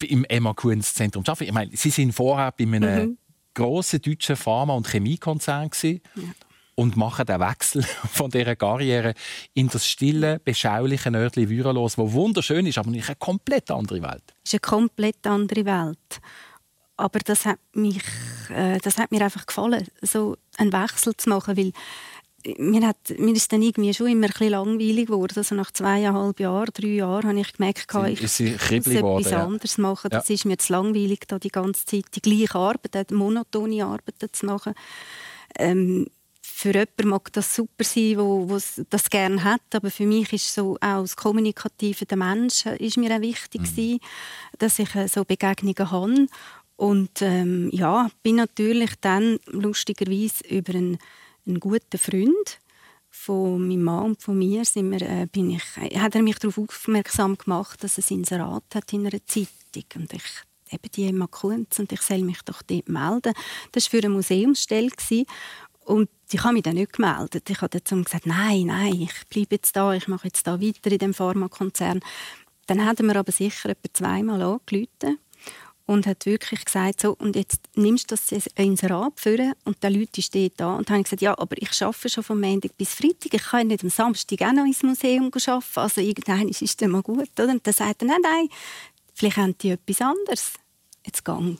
[0.03, 1.49] im Emma Kunz Zentrum zu arbeiten?
[1.49, 3.17] Ich meine, Sie sind vorher bei einem mhm.
[3.53, 6.01] grossen deutschen Pharma- und Chemiekonzern gewesen.
[6.15, 6.23] Ja.
[6.73, 9.13] Und machen den Wechsel von dieser Karriere
[9.53, 14.23] in das stille, beschauliche Nördli Würelos, wo wunderschön ist, aber nicht eine komplett andere Welt.
[14.43, 16.21] Es ist eine komplett andere Welt.
[17.01, 18.01] Aber das hat, mich,
[18.49, 21.71] äh, das hat mir einfach gefallen, so einen Wechsel zu machen, weil
[22.57, 25.33] mir, hat, mir ist dann irgendwie schon immer ein bisschen langweilig geworden.
[25.37, 30.09] Also nach zweieinhalb Jahren, drei Jahren habe ich gemerkt, ich muss etwas geworden, anderes machen.
[30.11, 30.19] Ja.
[30.19, 34.15] Das ist mir zu langweilig, da die ganze Zeit die gleiche Arbeit, die monotone Arbeit
[34.31, 34.73] zu machen.
[35.57, 36.07] Ähm,
[36.41, 40.53] für jemanden mag das super sein, wo, wo das gerne hat, aber für mich ist
[40.53, 43.65] so auch das Kommunikative der Menschen ist mir auch wichtig mhm.
[43.65, 43.99] gewesen,
[44.59, 46.27] dass ich äh, so Begegnungen habe
[46.75, 50.97] und ähm, ja, bin natürlich dann lustigerweise über einen
[51.47, 52.59] ein guter Freund
[53.09, 55.63] von meinem Mann und von mir sind wir, äh, bin ich,
[55.99, 60.23] hat er mich darauf aufmerksam gemacht, dass es Inserat hat in einer Zeitung und ich
[60.71, 63.33] eben die Emma Kunz und ich soll mich doch dort melden.
[63.73, 64.89] Das war für eine Museumsstelle
[65.85, 67.49] und ich habe mich dann nicht gemeldet.
[67.49, 70.91] Ich habe dazu gesagt, nein, nein, ich bleibe jetzt da, ich mache jetzt da weiter
[70.91, 71.99] in dem Pharmakonzern.
[72.67, 75.19] Dann haben wir aber sicher etwa zweimal angerufen
[75.85, 80.21] und hat wirklich gesagt, so, und jetzt nimmst du das Inserat führen und der Leute
[80.21, 80.75] steht da.
[80.75, 83.43] Und dann habe ich gesagt, ja, aber ich arbeite schon von Montag bis Freitag, ich
[83.43, 87.01] kann nicht am Samstag auch noch ins Museum arbeiten, also irgendwann ist es dann mal
[87.01, 87.29] gut.
[87.39, 87.49] Oder?
[87.49, 88.49] Und dann sagt er, nein, nein,
[89.13, 90.53] vielleicht haben die etwas anderes.
[91.05, 91.57] Jetzt gang.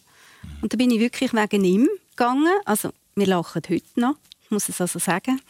[0.62, 4.16] Und dann bin ich wirklich wegen ihm gegangen, also wir lachen heute noch,
[4.50, 5.42] muss es also sagen,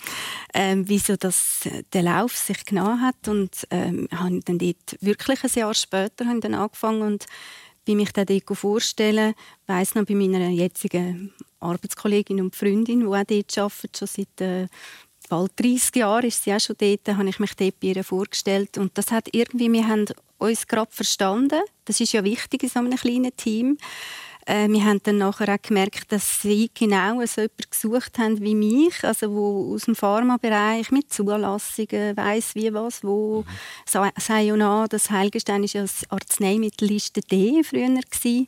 [0.54, 5.44] ähm, wieso das, äh, der Lauf sich genommen hat und ähm, habe dann dort wirklich
[5.44, 7.26] ein Jahr später dann angefangen und
[7.86, 9.34] wie mich der Deko vorstellen,
[9.68, 14.68] weiß noch bei meiner jetzigen Arbeitskollegin und Freundin, die auch dort arbeitet, schon seit äh,
[15.30, 18.78] bald 30 Jahren ist sie auch schon dort, habe ich mich dort bei ihr vorgestellt.
[18.78, 20.06] Und das hat irgendwie, wir haben
[20.38, 23.78] uns gerade verstanden, das ist ja wichtig in so einem kleinen Team,
[24.46, 28.56] äh, wir haben dann nachher auch gemerkt, dass sie genau so jemanden gesucht haben wie
[28.56, 33.46] mich, also wo aus dem Pharmabereich mit Zulassungen weiß wie was, wo
[33.96, 34.12] mhm.
[34.18, 38.48] Sayona, das Heilgestein ist ja das Arzneimittelliste D früher gewesen.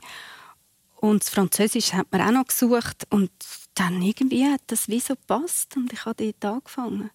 [0.96, 3.32] und das Französisch hat man auch noch gesucht und
[3.76, 7.10] dann irgendwie hat das wie so gepasst und ich habe dort angefangen.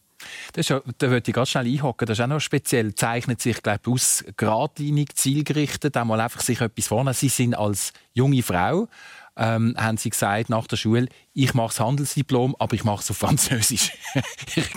[0.52, 2.06] Das ist ja, da würde ich ganz schnell einhocken.
[2.06, 2.94] Das ist auch noch speziell.
[2.94, 7.14] Zeichnet sich, glaube ich, aus, geradlinig, zielgerichtet, einmal einfach sich etwas vornehmen.
[7.14, 8.88] Sie sind als junge Frau,
[9.36, 13.10] ähm, haben Sie gesagt nach der Schule, ich mache das Handelsdiplom, aber ich mache es
[13.10, 13.92] auf Französisch.
[14.56, 14.68] ich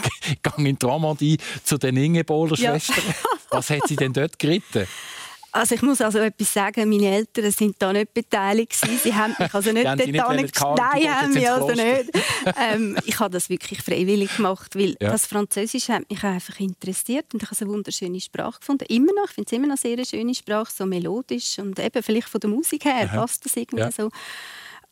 [0.43, 3.04] gehe in Normandie zu den Ingebohler Schwestern.
[3.08, 3.13] Ja.
[3.49, 4.88] Was hat Sie denn dort geritten?
[5.54, 9.54] Also ich muss also etwas sagen, meine Eltern sind da nicht beteiligt Sie haben mich
[9.54, 12.12] also nicht dort nicht Nein, haben mich also nicht.
[12.58, 15.12] ähm, ich habe das wirklich freiwillig gemacht, weil ja.
[15.12, 18.86] das Französisch hat mich einfach interessiert und ich habe eine wunderschöne Sprache gefunden.
[18.88, 22.02] Immer noch, ich finde es immer noch eine sehr schöne Sprache, so melodisch und eben
[22.02, 23.22] vielleicht von der Musik her Aha.
[23.22, 23.92] passt das irgendwie ja.
[23.92, 24.10] so.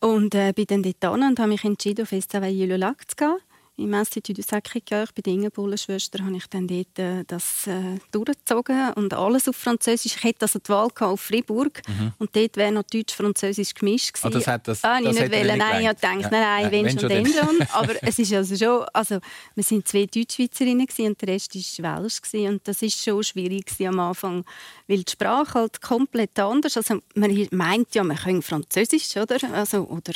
[0.00, 3.36] Und äh, bin dann dort und habe mich entschieden, auf Estavayer le Lac zu gehen
[3.76, 8.92] im Institut du Sacré-Cœur bei der Ingeborle-Schwester habe ich dann dort äh, das äh, durchgezogen
[8.94, 10.16] und alles auf Französisch.
[10.16, 12.12] Ich hätte also die Wahl auf Fribourg mhm.
[12.18, 14.26] und dort wäre noch Deutsch-Französisch gemischt gewesen.
[14.26, 15.58] Ah, das hat das, ah, ich das nicht wollen.
[15.58, 16.28] Nein, ich habe gedacht, ja.
[16.30, 17.68] nein, nein, wenn schon, dann schon.
[17.72, 19.18] Aber es ist also schon, also
[19.54, 22.48] wir sind zwei Deutschschweizerinnen und der Rest war Welsch gewesen.
[22.52, 24.44] und das ist schon schwierig am Anfang,
[24.88, 26.76] weil die Sprache halt komplett anders.
[26.76, 29.38] Also man meint ja, man kann Französisch, oder?
[29.52, 30.12] Also, oder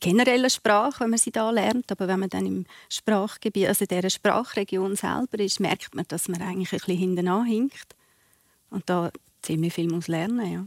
[0.00, 3.88] generelle Sprache, wenn man sie da lernt, aber wenn man dann im Sprachgebiet, also in
[3.88, 7.94] dieser Sprachregion selber ist, merkt man, dass man eigentlich ein bisschen hinten hinkt
[8.70, 9.10] und da
[9.42, 10.66] ziemlich viel muss lernen, ja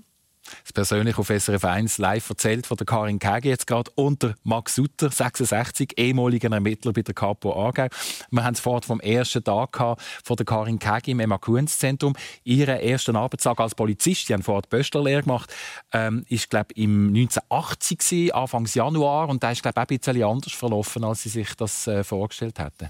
[0.63, 4.75] das persönlich auf SRF 1 live erzählt von der Karin Käge jetzt gerade unter Max
[4.75, 7.87] Sutter, 66, ehemaliger Ermittler bei der Kapo Aargau.
[8.29, 12.13] Wir haben es vorhin vom ersten Tag von der Karin Käge im Emma Kuhns Zentrum.
[12.43, 15.53] Ihren ersten Arbeitstag als Polizist, die haben vorhin die Böstlerlehre gemacht,
[15.93, 20.23] ähm, ist glaube im 1980 gewesen, Anfangs Januar und da ist glaube ich ein bisschen
[20.23, 22.89] anders verlaufen, als sie sich das äh, vorgestellt hätten.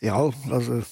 [0.00, 0.82] Ja, also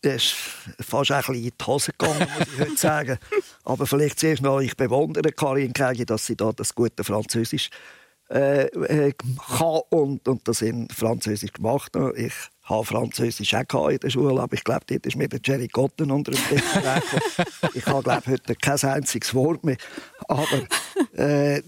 [0.00, 0.34] das ist
[0.80, 3.18] fast ein bisschen in die Hose gegangen, muss ich heute sagen.
[3.64, 7.70] Aber vielleicht zuerst noch, ich bewundere Karin Kegi, dass sie da das gute Französisch
[8.30, 12.16] äh, äh, kann und, und das in Französisch gemacht hat.
[12.16, 12.34] Ich
[12.64, 16.10] habe Französisch auch in der Schule, aber ich glaube, dort ist mir der Jerry Gotten
[16.10, 16.62] unter dem Tisch
[17.74, 19.78] Ich habe, glaube heute kein einziges Wort mehr.
[20.28, 20.46] Aber
[21.14, 21.62] äh,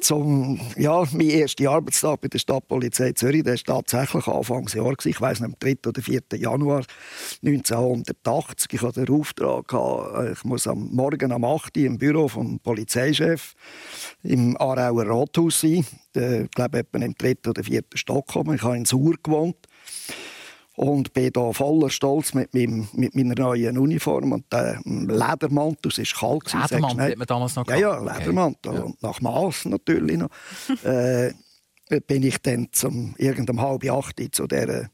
[0.00, 4.94] zum, ja, mein erster Arbeitstag bei der Stadtpolizei Zürich, der war tatsächlich Anfangsjahr.
[5.04, 5.88] Ich weiß nicht, am 3.
[5.88, 6.20] oder 4.
[6.34, 6.84] Januar
[7.44, 8.72] 1980.
[8.72, 11.76] Ich hatte den Auftrag, gehabt, ich muss am Morgen am 8.
[11.76, 13.54] Uhr im Büro vom Polizeichef
[14.22, 15.86] im Aarauer Rathaus sein.
[16.14, 18.28] Ich glaube, etwa im dritten oder vierten Stock.
[18.28, 19.56] Ich habe in Sur gewohnt
[20.78, 26.22] und bin da voller Stolz mit, meinem, mit meiner neuen Uniform und dem Ledermantel, es
[26.22, 26.70] war kalt.
[26.70, 27.80] Ledermantel hat man damals noch gehabt?
[27.80, 28.72] Ja, ja, Ledermantel.
[28.72, 28.82] Okay.
[28.82, 30.28] Und nach Maß natürlich noch.
[30.84, 31.32] äh,
[32.06, 34.88] bin ich dann zum irgendeinem halb acht zu dieser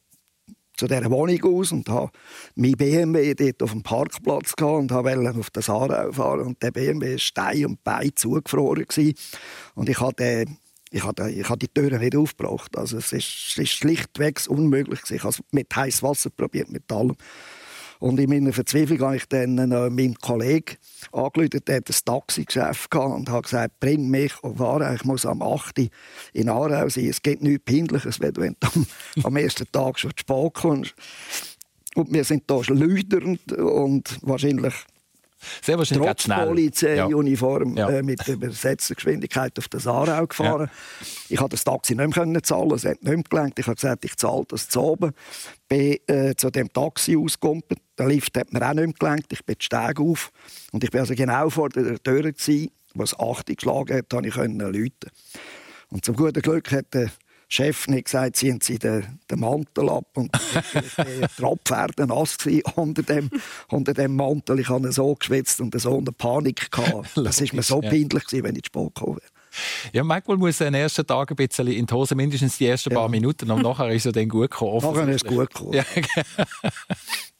[0.76, 2.10] zu dieser Wohnung aus und habe
[2.54, 6.46] mein BMW dort auf dem Parkplatz gehabt und wollte auf das Aarau fahren.
[6.46, 8.86] Und der BMW war Stein und Bein zugefroren.
[8.86, 9.14] Gewesen.
[9.74, 10.46] Und ich hatte
[10.94, 12.78] ich habe, ich habe die Türen nicht aufgebracht.
[12.78, 15.00] Also es ist, ist schlichtweg unmöglich.
[15.10, 17.16] Ich habe es mit heißem Wasser probiert, mit allem.
[17.98, 20.76] Und in meiner Verzweiflung habe ich dann äh, meinen Kollegen
[21.10, 25.42] angerufen, der hat ein Taxigeschäft und habe gesagt, bring mich auf Aarau, ich muss am
[25.42, 25.90] 8.
[26.32, 27.08] in Aarau sein.
[27.08, 28.86] Es gibt nichts Peinliches, wenn du am,
[29.24, 30.94] am ersten Tag schon zu spät kommst.
[31.96, 34.74] Und wir sind hier schleudernd und wahrscheinlich
[35.62, 37.88] sehr wahrscheinlich trotz Polizeiuniform ja.
[37.88, 40.70] äh, mit übersetzter Geschwindigkeit auf das Aarau gefahren.
[40.70, 41.06] Ja.
[41.28, 43.58] Ich konnte das Taxi nicht mehr zahlen, es hat nicht mehr gelangt.
[43.58, 45.12] Ich habe gesagt, ich zahle das zu oben.
[45.68, 47.62] Bin äh, zu dem Taxi ausgekommen.
[47.98, 49.26] Der Lift hat mir auch nicht mehr gelangt.
[49.30, 50.30] Ich bin den Steg auf.
[50.72, 54.36] Und ich bin also genau vor der Tür, gewesen, was 8 geschlagen hat, konnte ich
[54.36, 55.10] läuten.
[55.90, 57.10] Und zum guten Glück hat der
[57.54, 60.06] Chef nicht gesagt, ziehen Sie den, den Mantel ab.
[60.14, 62.36] Und die Tropfpferde nass
[62.74, 63.30] unter dem,
[63.68, 64.58] unter dem Mantel.
[64.58, 67.10] Ich habe so geschwitzt und so eine Panik gehabt.
[67.14, 69.30] Das war mir so peinlich, gewesen, wenn ich zu spät gekommen wäre.
[69.92, 72.90] Ja, manchmal muss er den ersten Tagen ein bisschen in die Hose, mindestens die ersten
[72.90, 72.98] ja.
[72.98, 74.80] paar Minuten, und nachher ist er dann gut gekommen.
[74.82, 75.74] Nachher ist es gut gekommen.
[75.74, 75.84] Ja.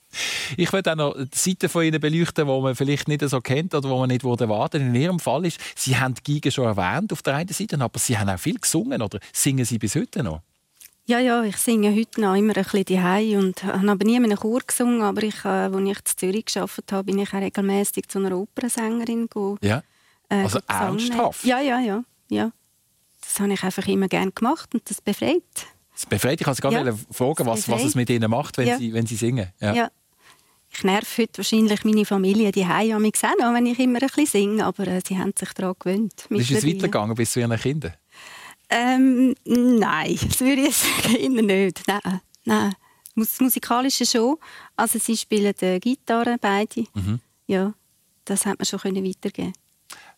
[0.57, 3.75] Ich würde auch noch die Seite von Ihnen beleuchten, die man vielleicht nicht so kennt
[3.75, 7.13] oder wo man nicht erwarten In Ihrem Fall ist, Sie haben die Giga schon erwähnt
[7.13, 10.23] auf der einen Seite, aber Sie haben auch viel gesungen, oder singen Sie bis heute
[10.23, 10.41] noch?
[11.07, 14.39] Ja, ja, ich singe heute noch immer ein bisschen daheim und habe nie in einem
[14.39, 18.09] Chor gesungen, aber ich, äh, als ich in Zürich gearbeitet habe, bin ich auch regelmäßig
[18.09, 19.59] zu einer Opernsängerin gegangen.
[19.61, 19.83] Ja,
[20.31, 21.45] äh, also ernsthaft?
[21.45, 22.53] Ja, ja, ja, ja.
[23.21, 25.43] Das habe ich einfach immer gerne gemacht und das befreit.
[25.93, 26.41] Das befreit.
[26.41, 28.79] Ich wollte gar ja, fragen, was, was es mit Ihnen macht, wenn, ja.
[28.79, 29.53] Sie, wenn Sie singen.
[29.61, 29.75] Ja.
[29.75, 29.91] ja
[30.77, 34.27] ich nerv heute wahrscheinlich meine Familie die Heim mich auch, wenn ich immer ein bisschen
[34.27, 36.27] singe, aber äh, sie haben sich daran gewöhnt.
[36.31, 37.95] Ist es weitergegangen bis zu Ihren Kindern?
[38.69, 41.83] Ähm, nein, das würde ich sagen, nicht.
[41.87, 42.75] Nein, nein.
[43.17, 44.37] Das Musikalische schon.
[44.75, 46.85] Also sie spielen die Gitarre, beide.
[46.95, 47.21] Mhm.
[47.47, 47.73] Ja,
[48.25, 49.53] das hat man schon können weitergeben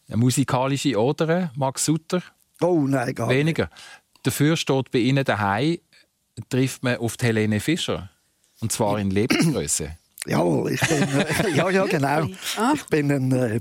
[0.09, 2.23] Eine musikalische Oder, Max Sutter?
[2.61, 3.65] Oh nein, gar Weniger.
[3.65, 4.27] Nicht.
[4.27, 5.79] Dafür steht bei Ihnen daheim
[6.49, 8.11] trifft man auf die Helene Fischer.
[8.61, 9.97] Und zwar in Lebensgröße.
[10.27, 12.27] Jawohl, ich bin, äh, ja, ja, genau.
[12.57, 12.73] Ah.
[12.75, 13.61] Ich bin ein, äh,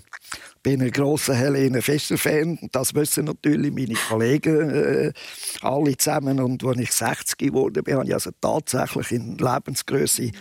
[0.64, 2.70] bin ein grosser Helene Fischer-Fan.
[2.72, 5.14] Das wissen natürlich meine Kollegen äh,
[5.62, 6.40] alle zusammen.
[6.40, 10.32] Und als ich 60 geworden bin, habe ich also tatsächlich in Lebensgröße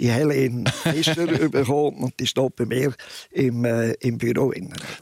[0.00, 2.92] die Helene Fischer bekommen und die steht bei mir
[3.30, 4.52] im, äh, im Büro.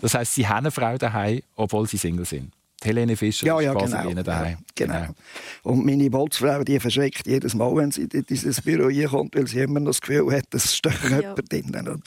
[0.01, 2.53] Das heisst, Sie haben eine Frau daheim, obwohl Sie Single sind?
[2.87, 4.59] Die Helene Fischer ja, ja, ist quasi genau, daheim.
[4.59, 4.95] Ja, genau.
[4.95, 5.15] genau.
[5.65, 9.61] Und meine Bolzfrau, die verschreckt jedes Mal, wenn sie in dieses Büro kommt, weil sie
[9.61, 11.21] immer noch das Gefühl hat, es steht ja.
[11.21, 12.03] jemand drin.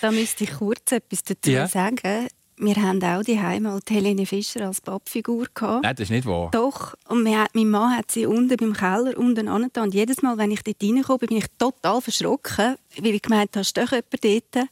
[0.00, 1.66] Da müsste ich kurz etwas dazu ja.
[1.66, 2.28] sagen.
[2.58, 5.82] Wir haben auch die mal Helene Fischer als Pappfigur gehabt.
[5.82, 6.50] Nein, das ist nicht wahr.
[6.52, 6.94] Doch.
[7.08, 9.84] Und mein Mann hat sie unten beim Keller unten angetan.
[9.84, 13.64] Und jedes Mal, wenn ich dort reinkomme, bin ich total verschrocken, weil ich gemeint habe,
[13.64, 14.68] steht jemand dort.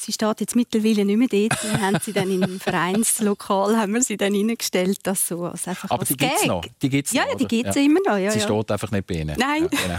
[0.00, 1.64] Sie steht jetzt mittlerweile nicht mehr dort.
[1.64, 5.90] Wir haben sie dann im Vereinslokal haben wir sie dann reingestellt, das so als einfach
[5.90, 6.64] Aber die gibt es noch?
[6.80, 7.82] Die gibt's ja, noch, die gibt es ja.
[7.82, 8.16] immer noch.
[8.16, 8.44] Ja, sie ja.
[8.44, 9.36] steht einfach nicht bei Ihnen?
[9.38, 9.68] Nein.
[9.72, 9.98] Ja,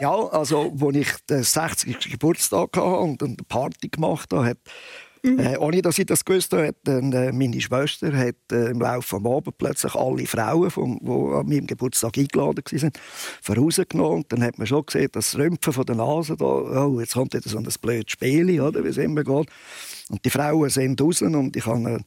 [0.00, 2.10] ja, also als ich den 60.
[2.10, 4.58] Geburtstag hatte und eine Party gemacht habe, hat
[5.26, 5.40] Mhm.
[5.40, 9.26] Äh, ohne dass ich das gewusst habe, äh, meine Schwester hat, äh, im Laufe des
[9.26, 12.92] Abends plötzlich alle Frauen, vom, die an meinem Geburtstag eingeladen waren,
[13.42, 14.24] vorausgenommen.
[14.28, 17.50] Dann hat man schon gesehen, das Rümpfen von der Nase, da, oh, jetzt kommt wieder
[17.50, 19.48] so ein blödes Spiel, wie es immer geht.
[20.08, 21.98] Und die Frauen sind raus und ich hatte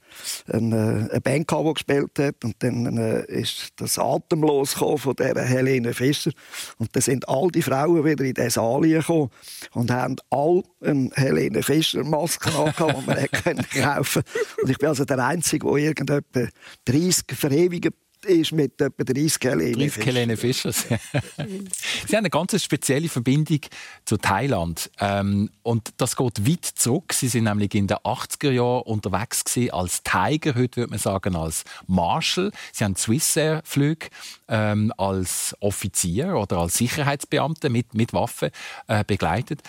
[0.48, 2.46] eine, eine Band, die gespielt hat.
[2.46, 6.32] Und dann äh, ist das Atemlos von dieser Helene Fischer.
[6.78, 9.30] Und dann sind all die Frauen wieder in den Saal gekommen
[9.74, 14.62] und haben alle eine Helene Fischer Maske angehabt, die man kaufen konnte.
[14.64, 16.48] Und ich bin also der Einzige, der irgendetwa
[16.86, 17.94] 30 verewigt
[18.26, 20.06] ist mit etwa 30 Helene Fischer.
[20.06, 20.72] Helene Fischer.
[20.72, 23.62] Sie haben eine ganz spezielle Verbindung
[24.06, 24.92] zu Thailand.
[25.00, 27.14] Ähm, und das geht weit zurück.
[27.14, 31.64] Sie sind nämlich in den 80er Jahren unterwegs als Tiger, heute würde man sagen als
[31.88, 32.52] Marshal.
[32.72, 34.08] Sie haben Swissair-Flüge
[34.48, 38.50] ähm, als Offizier oder als Sicherheitsbeamte mit, mit Waffen
[38.88, 39.62] äh, begleitet.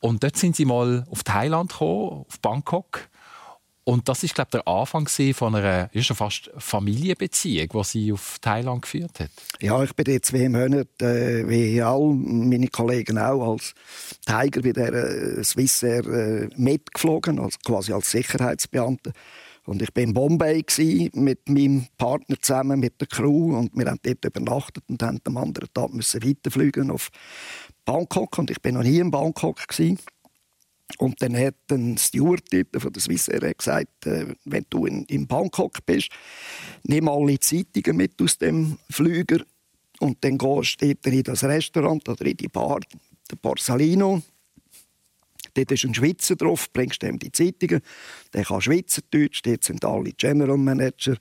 [0.00, 3.09] Und dort sind Sie mal auf Thailand gekommen, auf Bangkok
[3.90, 8.38] und das ist, glaube ich, der Anfang von einer schon fast Familienbeziehung, die sie auf
[8.40, 9.30] Thailand geführt hat.
[9.60, 13.74] Ja, ich bin jetzt zwei Monate, äh, wie all meine Kollegen auch, als
[14.24, 19.10] Tiger bei der äh, Swissair äh, mitgeflogen, also quasi als Sicherheitsbeamter.
[19.66, 20.64] Und ich war in Bombay
[21.14, 23.58] mit meinem Partner zusammen, mit der Crew.
[23.58, 27.10] Und wir haben dort übernachtet und haben am anderen Tag müssen weiterfliegen auf
[27.84, 28.38] Bangkok.
[28.38, 29.66] Und ich bin noch nie in Bangkok.
[29.66, 29.98] Gewesen.
[30.98, 32.44] Und dann hat ein Steward
[32.76, 36.08] von der Swissair gesagt, äh, wenn du in, in Bangkok bist,
[36.84, 39.44] nimm alle Zeitungen mit aus dem Flüger
[40.00, 42.80] und dann gehst du in das Restaurant oder in die Bar,
[43.30, 44.22] der Porcelino.
[45.54, 47.80] Dort ist ein Schweizer drauf, bringst ihm die Zeitungen.
[48.32, 51.16] Der kann Schweizerdeutsch, dort sind alle General Manager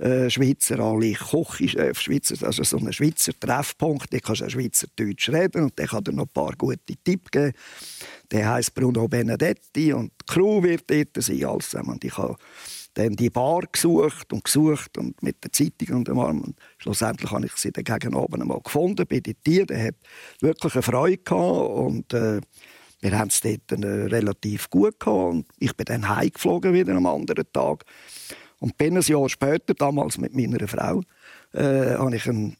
[0.00, 5.64] äh, Schweizer, alle Kochchefs Schweizer, also so ein Schweizer Treffpunkt, der kannst du Schweizerdeutsch reden
[5.64, 7.52] und der kann dir noch ein paar gute Tipps geben.
[8.30, 11.74] Der heißt Bruno Benedetti und die Crew wird dort sein, alles.
[11.74, 12.36] Und ich habe
[12.94, 16.40] dann die Bar gesucht und gesucht und mit der Zeitung und dem Arm.
[16.40, 19.66] Und schlussendlich habe ich sie dann gegen Abend einmal gefunden bei den Tieren.
[19.66, 19.96] Der hat
[20.40, 22.40] wirklich eine Freude gehabt und äh,
[23.00, 25.34] wir haben es dort äh, relativ gut gehabt.
[25.34, 27.84] Und ich bin dann heimgeflogen wieder am anderen Tag.
[28.60, 31.02] Und bin ein Jahr später, damals mit meiner Frau,
[31.52, 32.54] äh, habe ich eine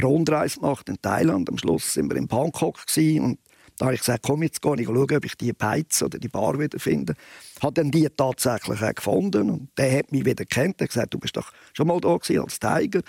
[0.00, 1.48] Rundreise gemacht in Thailand.
[1.48, 3.38] Am Schluss sind wir in Bangkok gewesen, und
[3.80, 6.28] da habe ich gesagt, komm, jetzt gehe ich schauen, ob ich die Beiz oder die
[6.28, 7.14] Bar wieder finde.
[7.62, 10.80] Habe dann die tatsächlich auch gefunden und der hat mich wieder kennt.
[10.80, 13.00] Er hat gesagt, du bist doch schon mal da als Tiger.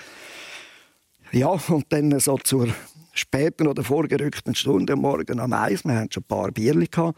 [1.31, 2.67] Ja, und dann so zur
[3.13, 7.17] späten oder vorgerückten Stunde morgen am Eis, wir hatten schon ein paar gehabt,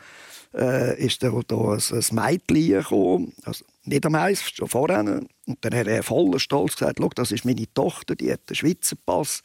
[0.53, 4.99] äh, ist da, da ein, ein Mädchen gekommen, also nicht am Eis, schon vorher.
[4.99, 8.95] Und dann hat er voller Stolz gesagt, das ist meine Tochter, die hat einen Schweizer
[9.05, 9.41] Pass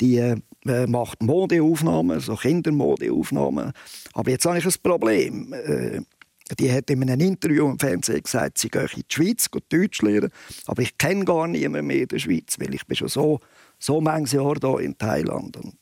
[0.00, 3.72] die äh, macht Modeaufnahmen, so Kindermodeaufnahmen.
[4.12, 5.52] Aber jetzt habe ich ein Problem.
[5.52, 6.00] Äh,
[6.58, 10.30] die hat in einem Interview im Fernsehen gesagt, sie gehe in die Schweiz, Deutsch lernen,
[10.66, 13.40] aber ich kenne gar niemanden mehr in der Schweiz, weil ich bin schon so,
[13.84, 15.56] so manches Jahr hier in Thailand.
[15.58, 15.76] Und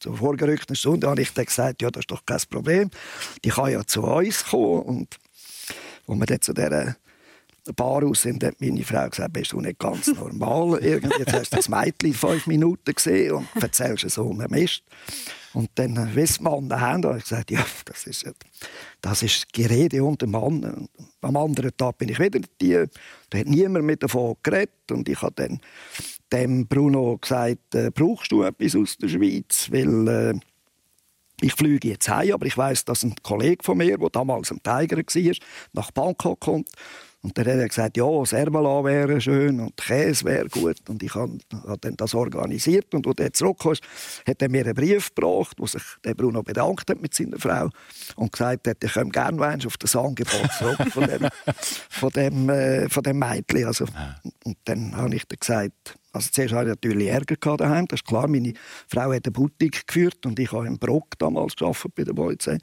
[0.00, 2.90] zur vorgerückten Stunde habe ich dann gesagt, ja, das ist doch kein Problem.
[3.44, 4.82] Die kann ja zu uns kommen.
[4.82, 5.18] Und
[6.06, 6.96] wo wir dann zu dieser
[7.76, 10.78] Bar aus sind, hat meine Frau gesagt, bist du nicht ganz normal.
[10.82, 14.82] Irgendwie, jetzt hast du das Mädchen fünf Minuten gesehen und erzählst so einen Mist.
[15.52, 18.24] Und dann, äh, wie an der Hand habe ich gesagt, ja, das ist,
[19.02, 20.88] das ist Gerede unter Mann.
[21.20, 22.84] Am anderen Tag bin ich wieder die.
[23.28, 24.90] Da hat niemand mit davon geredet.
[24.90, 25.60] Und ich habe dann
[26.32, 29.68] dem Bruno gesagt, äh, brauchst du etwas aus der Schweiz?
[29.70, 30.40] Weil äh,
[31.40, 34.62] ich fliege jetzt heim, aber ich weiß, dass ein Kollege von mir, der damals ein
[34.62, 35.34] Tiger war,
[35.72, 36.68] nach Bangkok kommt.
[37.24, 40.88] Und dann hat er gesagt, ja, Servalan wäre schön und Käse wäre gut.
[40.88, 41.38] Und ich habe
[41.80, 42.92] dann das organisiert.
[42.94, 43.74] Und als er zurückkam,
[44.26, 47.70] hat er mir einen Brief gebracht, wo sich der Bruno bedankt hat mit seiner Frau
[48.16, 51.28] und gesagt hat, ich komme gerne auf das Angebot zurück von dem,
[51.90, 53.66] von dem, äh, von dem Mädchen.
[53.66, 53.86] Also,
[54.42, 58.06] und dann habe ich dann gesagt, also zuerst hatte ich natürlich Ärger daheim, das ist
[58.06, 58.26] klar.
[58.26, 58.52] Meine
[58.88, 62.58] Frau hat eine Boutique geführt und ich habe in Brock damals bei der Polizei.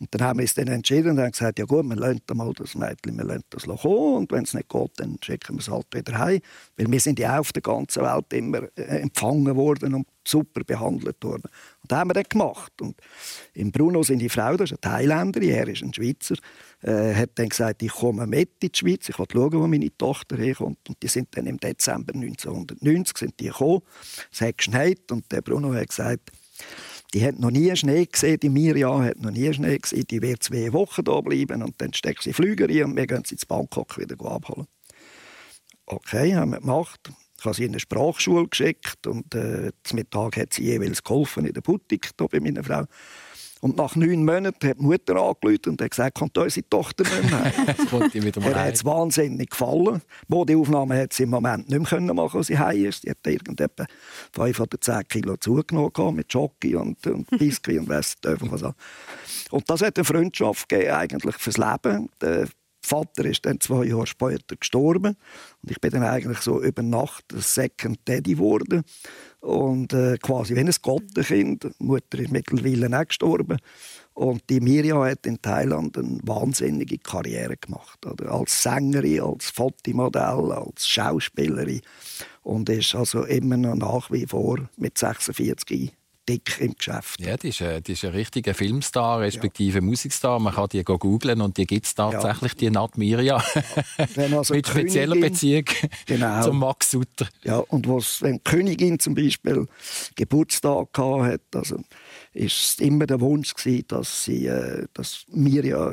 [0.00, 2.52] Und dann haben wir uns dann entschieden und haben gesagt, ja gut, wir lassen mal
[2.54, 5.68] das Mädchen, wir lassen das kommen und wenn es nicht geht, dann schicken wir es
[5.68, 6.40] halt wieder heim.
[6.76, 10.62] Weil wir sind ja auch auf der ganzen Welt immer äh, empfangen worden und super
[10.64, 11.50] behandelt worden.
[11.82, 12.72] Und das haben wir dann gemacht.
[12.80, 12.96] Und
[13.54, 16.36] in Bruno sind die Frau, das ist eine Thailänderin, er ist ein Schweizer,
[16.82, 19.96] äh, hat dann gesagt, ich komme mit in die Schweiz, ich will schauen, wo meine
[19.96, 20.78] Tochter herkommt.
[20.88, 23.82] Und die sind dann im Dezember 1990 sind die gekommen.
[24.30, 26.30] Es hat geschneit und der Bruno hat gesagt,
[27.14, 30.42] die hat noch nie Schnee gesehen, die Mirja hat noch nie Schnee gesehen, die wird
[30.42, 33.46] zwei Wochen da bleiben und dann steckt sie Flüger rein und wir gehen sie ins
[33.46, 34.66] Bangkok wieder abholen.
[35.86, 37.12] Okay, haben wir gemacht.
[37.38, 41.44] Ich habe sie in eine Sprachschule geschickt und äh, zum Mittag hat sie jeweils geholfen
[41.44, 42.84] in der Boutique bei meiner Frau.
[43.62, 47.30] Und nach neun Monaten hat die Mutter angerufen und hat gesagt, kommt unsere Tochter nicht
[47.30, 48.52] mehr.
[48.52, 50.02] Er hat es wahnsinnig gefallen.
[50.26, 53.02] Bodeaufnahme hat sie im Moment nicht mehr machen, als sie heim ist.
[53.02, 53.86] Sie hat irgendetwa
[54.32, 58.64] fünf oder zehn Kilo zugenommen mit Jockey und, und Biscuit und weiss was
[59.52, 62.08] Und das hat eine Freundschaft gegeben, eigentlich fürs Leben.
[62.20, 62.48] Der
[62.84, 65.16] Vater ist dann zwei Jahre später gestorben
[65.62, 68.82] und ich bin dann eigentlich so über Nacht Second Daddy geworden
[69.42, 71.64] und äh, quasi wie ein Gottenkind.
[71.64, 73.58] Die Mutter ist mittlerweile auch gestorben.
[74.14, 78.04] Und die Mirja hat in Thailand eine wahnsinnige Karriere gemacht.
[78.06, 78.30] Oder?
[78.30, 81.80] Als Sängerin, als Fotomodell, als Schauspielerin.
[82.42, 85.92] Und ist also immer noch nach wie vor mit 46
[86.28, 87.20] dick im Geschäft.
[87.20, 89.84] Ja, die ist, ein, die ist ein richtiger Filmstar, respektive ja.
[89.84, 90.38] Musikstar.
[90.38, 92.58] Man kann die googeln und die gibt es tatsächlich, ja.
[92.58, 93.42] die Nat Mirja.
[94.32, 95.64] Also Mit spezieller Beziehung
[96.06, 96.42] genau.
[96.42, 97.28] zum Max Sutter.
[97.44, 99.66] Ja, und was, wenn die Königin zum Beispiel
[100.14, 101.76] Geburtstag hatte, also
[102.32, 105.92] ist es immer der Wunsch gewesen, dass sie, äh, dass Mirja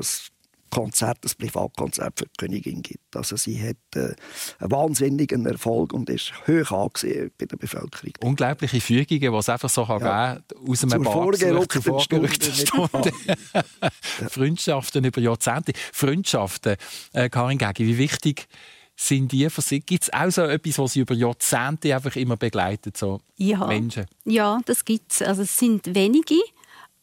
[0.70, 3.16] Konzert, ein Privatkonzert für die Königin gibt.
[3.16, 4.14] Also sie hat äh,
[4.60, 8.14] einen wahnsinnigen Erfolg und ist hoch angesehen bei der Bevölkerung.
[8.22, 10.36] Unglaubliche Fügungen, die es einfach so ja.
[10.36, 13.12] geben aus einem vorgerückten zu vorgerückten Stunden.
[13.54, 14.30] ja.
[14.30, 15.74] Freundschaften über Jahrzehnte.
[15.94, 16.76] Freundschaften,
[17.14, 18.48] äh, Karin Gegi, wie wichtig
[19.00, 19.80] sind die für Sie?
[19.80, 23.66] Gibt es auch so etwas, was Sie über Jahrzehnte einfach immer begleitet, so ja.
[23.66, 24.06] Menschen?
[24.26, 25.22] Ja, das gibt es.
[25.22, 26.36] Also es sind wenige,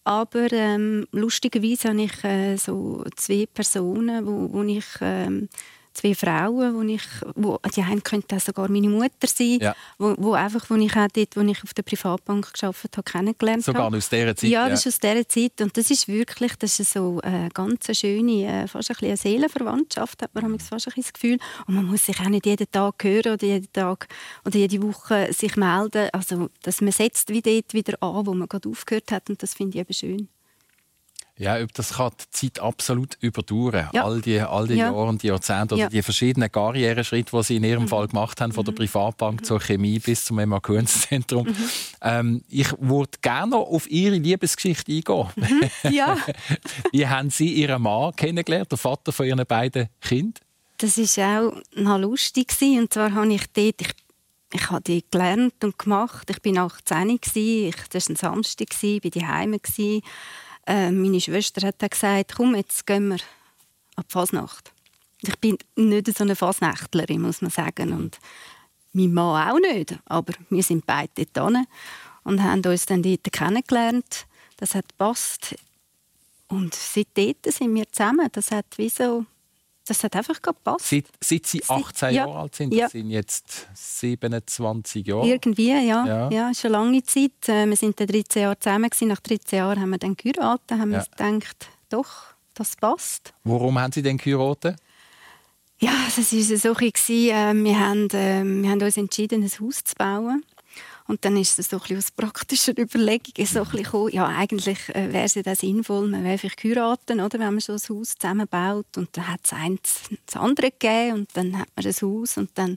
[0.07, 5.49] aber ähm, lustigerweise habe ich äh, so zwei Personen, wo, wo ich ähm,
[5.97, 7.03] zwei Frauen, wo ich,
[7.35, 9.75] wo, die eine könnte sogar meine Mutter sein, ja.
[9.99, 13.65] wo, wo einfach, wo ich auch dort, wo ich auf der Privatbank gearbeitet habe, kennengelernt
[13.65, 13.97] sogar habe.
[13.97, 14.51] aus dieser Zeit?
[14.51, 14.89] Ja, das ja.
[14.91, 18.69] ist aus dieser Zeit und das ist wirklich, das ist so eine ganz schöne, äh,
[18.69, 21.39] fast ein eine Seelenverwandtschaft, hat man fast ein das Gefühl.
[21.67, 24.09] Und man muss sich auch nicht jeden Tag hören oder jeden Tag
[24.45, 28.49] oder jede Woche sich melden, also dass man setzt wie dort wieder an, wo man
[28.49, 30.29] gerade aufgehört hat und das finde ich eben schön.
[31.39, 33.91] Ja, das kann die Zeit absolut überdauern.
[33.93, 34.05] Ja.
[34.05, 34.87] All die, all die ja.
[34.87, 35.89] Jahre und die Jahrzehnte oder ja.
[35.91, 37.89] die verschiedenen Karriereschritte, die Sie in Ihrem mhm.
[37.89, 38.79] Fall gemacht haben, von der mhm.
[38.79, 39.45] Privatbank mhm.
[39.45, 41.47] zur Chemie bis zum Emakönszentrum.
[41.47, 41.71] Mhm.
[42.01, 45.29] Ähm, ich würde gerne noch auf Ihre Liebesgeschichte eingehen.
[45.37, 45.93] Mhm.
[45.93, 46.17] Ja.
[46.93, 50.43] Wie haben Sie Ihren Mann kennengelernt, der Vater von Ihren beiden Kindern?
[50.79, 52.55] Das war auch noch lustig.
[52.61, 53.93] Und zwar habe ich dort, ich
[54.53, 56.31] ich habe die gelernt und gemacht.
[56.31, 57.19] Ich war 18.
[57.35, 59.59] Ich, das war ein Samstag, ich war daheim.
[60.67, 63.19] Äh, meine Schwester hat dann gesagt, komm, jetzt gehen wir
[63.97, 64.73] ab Fasnacht.
[65.23, 67.93] Ich bin nicht so eine Fasnächtlerin, muss man sagen.
[67.93, 68.19] Und
[68.93, 69.99] mein Mann auch nicht.
[70.07, 71.55] Aber wir sind beide dort
[72.25, 74.27] und haben uns dann dort kennengelernt.
[74.57, 75.55] Das hat gepasst.
[76.49, 78.29] Und seitdem sind wir zusammen.
[78.33, 79.25] Das hat wie so
[79.87, 80.89] das hat einfach gepasst.
[80.89, 82.27] Seit, seit Sie 18 ja.
[82.27, 82.89] Jahre alt sind, das ja.
[82.89, 85.27] sind jetzt 27 Jahre.
[85.27, 86.07] Irgendwie, ja.
[86.07, 87.49] Ja, ja schon lange Zeit.
[87.49, 88.91] Äh, wir sind 13 Jahre zusammen.
[89.03, 90.79] Nach 13 Jahren haben wir dann geheiratet.
[90.79, 91.05] haben ja.
[91.17, 93.33] wir gedacht, doch, das passt.
[93.45, 94.77] Warum haben Sie denn geheiratet?
[95.79, 96.73] Ja, das war so.
[96.73, 100.43] Äh, wir haben, äh, wir haben uns entschieden, ein Haus zu bauen.
[101.09, 104.27] Und dann ist es so ein bisschen aus praktischen Überlegungen so ein bisschen gekommen, ja,
[104.27, 107.79] eigentlich äh, wäre es ja sinnvoll, man wäre vielleicht heiraten, oder, wenn man so ein
[107.79, 108.97] Haus zusammenbaut.
[108.97, 112.51] Und dann hat es eins das andere gegeben und dann hat man ein Haus und
[112.55, 112.77] dann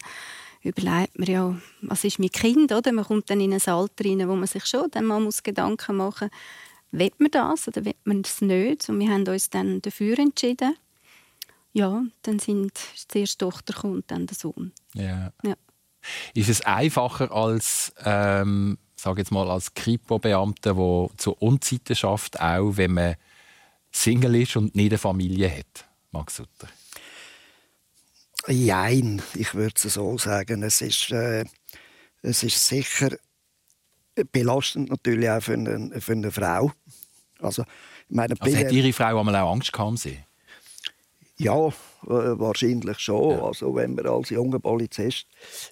[0.62, 2.92] überlegt man ja, was ist mein Kind, oder?
[2.92, 5.98] Man kommt dann in ein Alter rein, wo man sich schon dann mal muss Gedanken
[5.98, 8.90] machen muss, will man das oder will man es nicht?
[8.90, 10.76] Und wir haben uns dann dafür entschieden.
[11.72, 12.74] Ja, dann sind
[13.14, 14.72] die erste Tochter und dann der Sohn.
[14.96, 15.32] Ja.
[15.44, 15.56] ja.
[16.34, 22.78] Ist es einfacher als, ähm, sage jetzt mal, als Kripo-Beamter, der zur Unzeiten schafft, auch
[22.78, 23.16] wenn man
[23.92, 26.68] Single ist und nicht eine Familie hat, Max Sutter?
[28.48, 30.64] Jein, ich würde es so sagen.
[30.64, 31.46] Es ist, äh,
[32.22, 33.10] es ist sicher
[34.32, 36.72] belastend natürlich auch für eine, für eine Frau.
[37.40, 37.64] Also,
[38.10, 40.08] meine, also hat Ihre Frau einmal auch Angst gehabt?
[41.42, 41.72] Ja, äh,
[42.04, 43.32] wahrscheinlich schon.
[43.32, 43.44] Ja.
[43.44, 45.26] Also wenn man als junger Polizist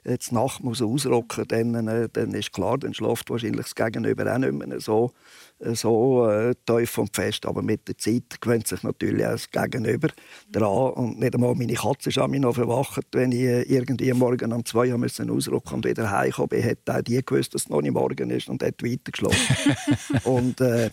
[0.05, 4.37] jetzt Nacht muss ausrocken, dann, äh, dann ist klar, dann schläft wahrscheinlich das Gegenüber auch
[4.37, 5.11] nicht mehr so
[5.59, 7.45] so äh, tief und fest.
[7.45, 10.09] Aber mit der Zeit gewöhnt sich natürlich auch das Gegenüber
[10.49, 10.93] daran.
[10.93, 14.91] Und nicht einmal meine Katze ist noch verwacht, wenn ich äh, irgendwie morgen um zwei
[14.91, 17.93] Uhr müssen ausrücken und wieder heimkommen bin, hat auch die gewusst, dass es noch nicht
[17.93, 19.75] morgen ist und hat weitergeschlafen.
[20.23, 20.91] und, äh,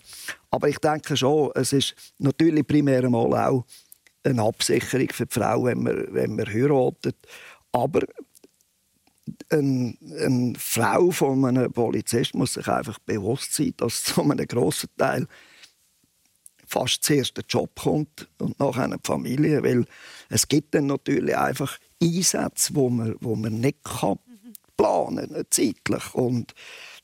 [0.50, 3.64] aber ich denke schon, es ist natürlich primär einmal auch
[4.24, 7.16] eine Absicherung für die Frau, wenn man, wenn man heiratet.
[7.72, 8.00] Aber
[9.50, 14.90] eine, eine Frau von einem Polizist muss sich einfach bewusst sein, dass zu einem grossen
[14.96, 15.26] Teil
[16.66, 19.84] fast zuerst der Job kommt und nachher eine Familie, weil
[20.28, 24.18] es gibt dann natürlich einfach Einsätze, wo man, wo man nicht kann
[24.76, 26.54] planen kann, zeitlich und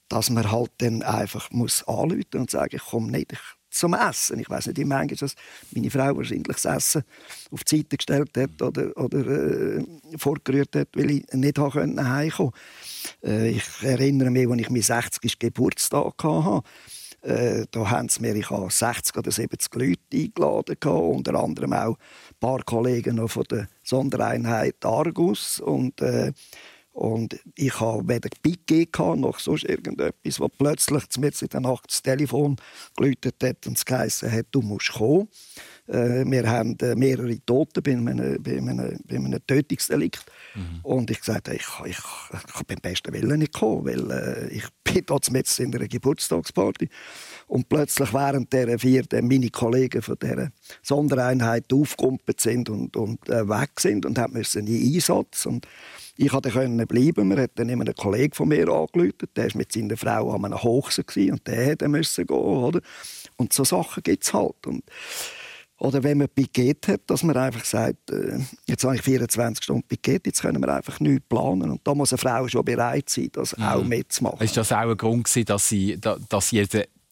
[0.08, 3.38] dass man halt dann einfach muss anrufen und sagen, ich komme nicht, ich
[3.70, 4.38] zum Essen.
[4.40, 5.34] Ich weiß nicht, wie manchmal dass
[5.72, 7.02] meine Frau wahrscheinlich das Essen
[7.50, 9.84] auf die Seite gestellt hat oder, oder äh,
[10.16, 12.52] vorgerührt hat, weil ich nicht heimkommen konnte.
[13.24, 15.38] Äh, ich erinnere mich, als ich meinen 60.
[15.38, 16.62] Geburtstag hatte,
[17.22, 22.36] äh, da haben sie mir, ich 60 oder 70 Leute eingeladen, unter anderem auch ein
[22.40, 26.32] paar Kollegen noch von der Sondereinheit Argus und äh,
[26.92, 32.02] und ich habe weder Piquet noch sonst irgendetwas, wo plötzlich mir in der Nacht das
[32.02, 32.56] Telefon
[32.96, 35.28] geläutet hat und es geheißen hat, du musst kommen.
[35.90, 40.24] Äh, wir haben äh, mehrere Tote bei einem, bei einem, bei einem Tötungsdelikt.
[40.54, 40.80] Mhm.
[40.82, 44.64] Und ich sagte, ich, ich, ich kann beim besten Willen nicht kommen, weil äh, ich
[44.84, 46.88] bin dort jetzt in einer Geburtstagsparty.
[47.48, 53.48] Und plötzlich während der vier meine Kollegen von dieser Sondereinheit aufgekumpelt sind und, und äh,
[53.48, 55.46] weg sind und haben müssen in Einsatz.
[55.46, 55.66] Und
[56.16, 56.50] ich konnte
[56.86, 57.28] bleiben.
[57.28, 59.28] Man hat dann immer einen Kollegen von mir angerufen.
[59.34, 62.36] Der war mit seiner Frau an einem Hochsen und der musste gehen.
[62.36, 62.80] Oder?
[63.36, 64.66] Und so Sachen gibt es halt.
[64.66, 64.84] Und,
[65.80, 69.82] oder wenn man Piket hat, dass man einfach sagt, äh, jetzt habe ich 24 Stunden
[69.88, 71.70] Piket, jetzt können wir einfach nichts planen.
[71.70, 73.64] Und da muss eine Frau schon bereit sein, das mhm.
[73.64, 74.40] auch mitzumachen.
[74.40, 76.66] Ist das auch ein Grund, dass Sie, dass Sie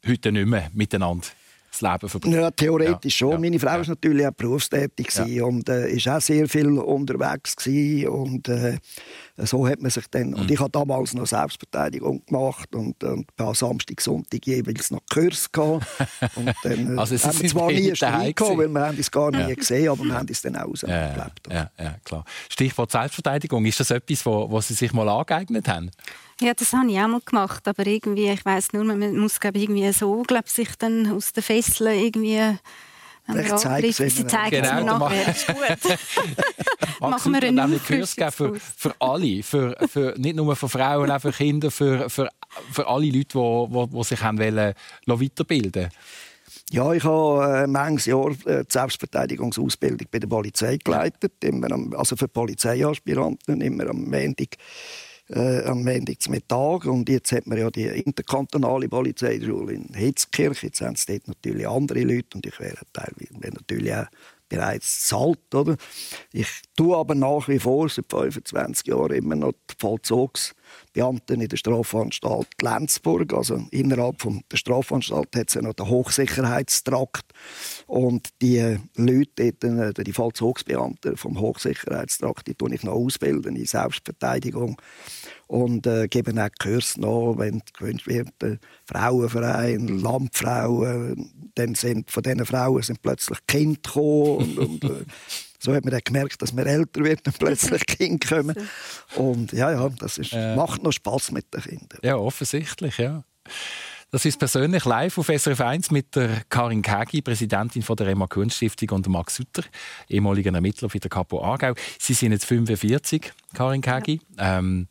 [0.07, 1.27] heute nicht mehr miteinander
[1.71, 2.41] das Leben verbringen.
[2.41, 3.33] Ja, theoretisch schon.
[3.33, 3.39] Ja.
[3.39, 3.89] Meine Frau war ja.
[3.89, 5.45] natürlich auch berufstätig ja.
[5.45, 8.09] und äh, ist auch sehr viel unterwegs gewesen.
[8.09, 8.79] und äh,
[9.37, 10.35] so hat man sich dann mhm.
[10.35, 15.51] und ich habe damals noch Selbstverteidigung gemacht und, und paar Samstag, Sonntag jeweils noch Kurs
[15.53, 15.87] gehabt
[16.35, 19.11] und dann äh, also es haben wir zwar nie Streit gehabt, weil wir haben es
[19.11, 21.49] gar nie gesehen, aber wir haben es dann auch ausgelebt.
[21.51, 22.25] Ja, ja, klar.
[22.49, 25.91] Stichwort Selbstverteidigung, ist das etwas, wo, Sie sich mal angeeignet haben?
[26.41, 29.59] Ja, das habe ich auch mal gemacht, aber irgendwie, ich weiß nur, man muss glaube
[29.59, 32.59] irgendwie so, glaube sich dann aus den Fesseln irgendwie
[33.35, 35.29] ich zeige es Sie zeigen genau, es mir nachher.
[35.29, 35.99] ist gut.
[37.01, 41.33] Machen wir einen Kurs für, für alle, für, für, nicht nur für Frauen, auch für
[41.33, 42.31] Kinder, für, für,
[42.73, 44.75] für alle Leute, die, die, sich haben wollen,
[45.05, 45.91] weiterbilden
[46.71, 51.95] ja, ich habe äh, manches Jahr äh, die Selbstverteidigungsausbildung bei der Polizei geleitet, immer am,
[51.95, 54.57] also für Polizeiaspiranten, immer am Montag
[55.31, 56.87] äh, am Mittag.
[56.87, 60.63] Und jetzt hat man ja die interkantonale Polizeischule in Hitzkirch.
[60.63, 64.07] Jetzt haben es dort natürlich andere Leute und ich wäre teilweise natürlich auch
[64.49, 65.55] bereits zahlt.
[65.55, 65.77] Oder?
[66.33, 69.77] Ich tue aber nach wie vor seit 25 Jahren immer noch die
[70.99, 73.33] Vollzugsbeamten in der Strafanstalt Lenzburg.
[73.33, 77.33] Also innerhalb von der Strafanstalt hat es ja noch den Hochsicherheitstrakt.
[77.87, 84.81] Und die Leute, dort, die Vollzugsbeamten vom Hochsicherheitstrakt, die tue ich noch ausbilden in Selbstverteidigung
[85.47, 92.23] und äh, geben auch Kurs noch, wenn gewünscht wird, äh, Frauenverein, Landfrauen, dann sind von
[92.23, 95.05] diesen Frauen sind plötzlich Kinder gekommen und, und äh,
[95.59, 98.57] so hat man dann gemerkt, dass man älter wird und plötzlich Kinder kommen.
[99.17, 101.99] Und ja, ja, das ist, äh, macht noch Spaß mit den Kindern.
[102.03, 103.25] Ja, offensichtlich, ja.
[104.11, 108.27] Das ist persönlich live auf SRF 1 mit der Karin Kagi, Präsidentin von der Emma
[108.27, 109.65] Kunst Stiftung und Max Sutter,
[110.09, 111.75] ehemaliger Ermittler für der Kapo Aargau.
[111.99, 114.21] Sie sind jetzt 45, Karin Kagi.
[114.39, 114.59] Ja.
[114.59, 114.89] Ähm,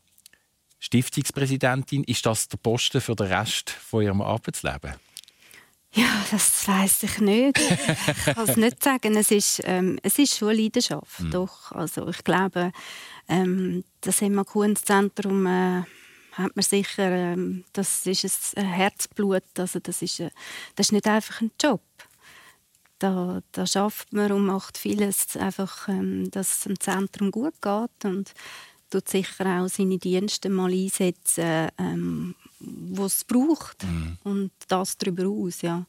[0.79, 2.03] Stiftungspräsidentin.
[2.03, 4.93] Ist das der Posten für den Rest von Ihrem Arbeitsleben?
[5.97, 7.57] Ja, das weiß ich nicht.
[7.57, 9.15] ich kann es nicht sagen.
[9.15, 11.31] Es ist, ähm, es ist schon eine Leidenschaft, mhm.
[11.31, 11.71] doch.
[11.71, 12.71] Also ich glaube,
[13.27, 15.81] ähm, das Emma Kuhn-Zentrum äh,
[16.33, 19.43] hat man sicher, ähm, das ist ein Herzblut.
[19.57, 20.29] Also das ist, äh,
[20.75, 21.81] das ist nicht einfach ein Job.
[22.99, 28.05] Da, da schafft man und macht vieles einfach, ähm, dass es dem Zentrum gut geht
[28.05, 28.33] und
[28.89, 33.83] tut sicher auch seine Dienste mal einsetzen, ähm, was es braucht.
[33.83, 34.17] Mhm.
[34.23, 35.85] Und das darüber aus, ja.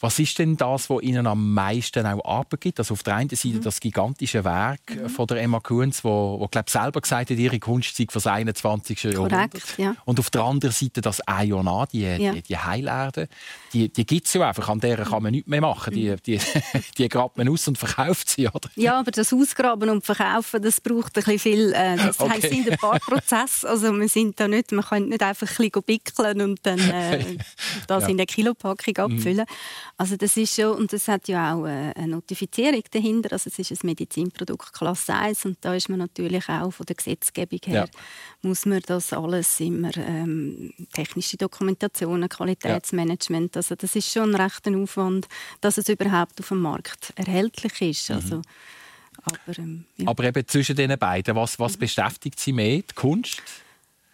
[0.00, 2.78] Was ist denn das, was Ihnen am meisten auch abgibt?
[2.78, 3.62] Also auf der einen Seite mhm.
[3.62, 5.08] das gigantische Werk mhm.
[5.08, 9.02] von der Emma Kunz, wo, wo glaub, selber gesagt hat, ihre Kunst sei das 21.
[9.04, 9.52] Jahrhundert.
[9.78, 9.94] Ja.
[10.04, 12.32] Und auf der anderen Seite das Iona, die, ja.
[12.32, 13.28] die, die Heilerde,
[13.72, 14.68] die, die gibt es ja einfach.
[14.68, 15.94] An der kann man nichts mehr machen.
[15.94, 16.16] Die, mhm.
[16.26, 16.40] die,
[16.98, 18.68] die grabt man aus und verkauft sie, oder?
[18.76, 21.72] Ja, aber das Ausgraben und Verkaufen, das braucht ein bisschen viel.
[21.72, 22.32] Äh, das okay.
[22.32, 23.68] heisst, sind ein paar Prozesse.
[23.68, 27.38] Also wir sind da nicht, man kann nicht einfach ein bisschen pickeln und dann äh,
[27.86, 28.08] das ja.
[28.08, 29.43] in der Kilopackung abfüllen.
[29.43, 29.43] Mhm.
[29.96, 33.58] Also das ist schon, und das hat ja auch äh, eine Notifizierung dahinter, also es
[33.58, 37.88] ist ein Medizinprodukt Klasse 1 und da ist man natürlich auch von der Gesetzgebung her,
[37.92, 38.00] ja.
[38.42, 44.76] muss man das alles immer, ähm, technische Dokumentationen, Qualitätsmanagement, also das ist schon ein rechter
[44.76, 45.28] Aufwand,
[45.60, 48.10] dass es überhaupt auf dem Markt erhältlich ist.
[48.10, 48.16] Mhm.
[48.16, 48.42] Also,
[49.22, 50.08] aber, ähm, ja.
[50.08, 52.78] aber eben zwischen den beiden, was, was beschäftigt Sie mehr?
[52.78, 53.42] Die Kunst?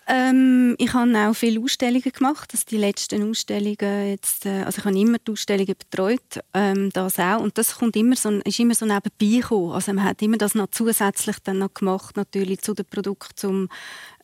[0.06, 2.50] Ähm, ich habe auch viele Ausstellungen gemacht.
[2.52, 7.18] Also die letzten Ausstellungen jetzt, äh, also ich habe immer die Ausstellungen betreut, ähm, das
[7.18, 7.40] auch.
[7.40, 9.72] Und das kommt immer so, ist immer so nebenbei gekommen.
[9.72, 13.68] Also man hat immer das noch zusätzlich dann noch gemacht, natürlich zu dem Produkt, zum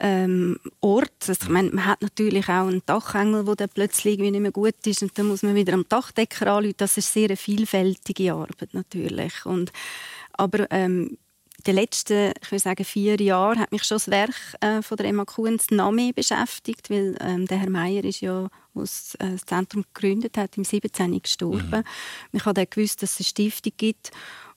[0.00, 1.28] ähm, Ort.
[1.28, 5.02] Also ich meine, man hat natürlich auch einen Dachengel, der plötzlich nicht mehr gut ist
[5.02, 6.74] und dann muss man wieder am Dachdecker anrufen.
[6.78, 9.46] Das ist sehr eine vielfältige Arbeit natürlich.
[9.46, 9.70] Und,
[10.32, 11.16] aber ähm,
[11.66, 15.06] den letzten, ich würde sagen, vier Jahren hat mich schon das Werk äh, von der
[15.06, 19.84] Emma Kuhns Name beschäftigt, weil ähm, der Herr Meier ist ja, was äh, das Zentrum
[19.92, 21.20] gegründet hat, im 17.
[21.20, 21.70] gestorben.
[21.70, 21.84] Mhm.
[22.32, 24.12] Ich habe dann gewusst, dass es eine Stiftung gibt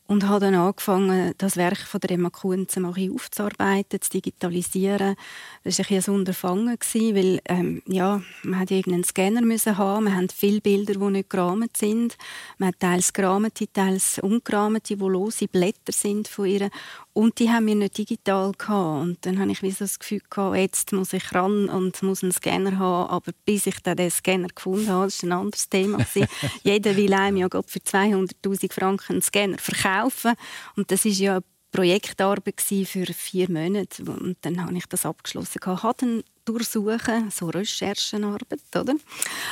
[0.10, 5.16] und habe dann angefangen, das Werk von der Emma Kunz aufzuarbeiten, zu digitalisieren.
[5.64, 10.16] Das war ein, ein Unterfangen, weil ähm, ja, man hat irgendeinen Scanner müssen haben, man
[10.16, 12.18] hat viele Bilder, die nicht gerahmt sind.
[12.57, 16.72] Man hat teils gerahmte, teils ungerahmte, wo lose Blätter sind von ihr.
[17.20, 19.02] Und die haben wir nicht digital gehabt.
[19.02, 22.24] Und dann habe ich wie so das Gefühl gehabt, jetzt muss ich ran und muss
[22.24, 23.10] einen Scanner haben.
[23.10, 25.98] Aber bis ich dann den Scanner gefunden habe, das ist ein anderes Thema.
[26.64, 30.32] Jeder will einem ja für 200'000 Franken einen Scanner verkaufen.
[30.78, 31.44] Und das ist ja eine
[31.74, 34.02] Projektarbeit für vier Monate.
[34.04, 35.60] Und dann habe ich das abgeschlossen.
[35.62, 38.96] Ich dann durchsuchen, so Recherchenarbeit, oder?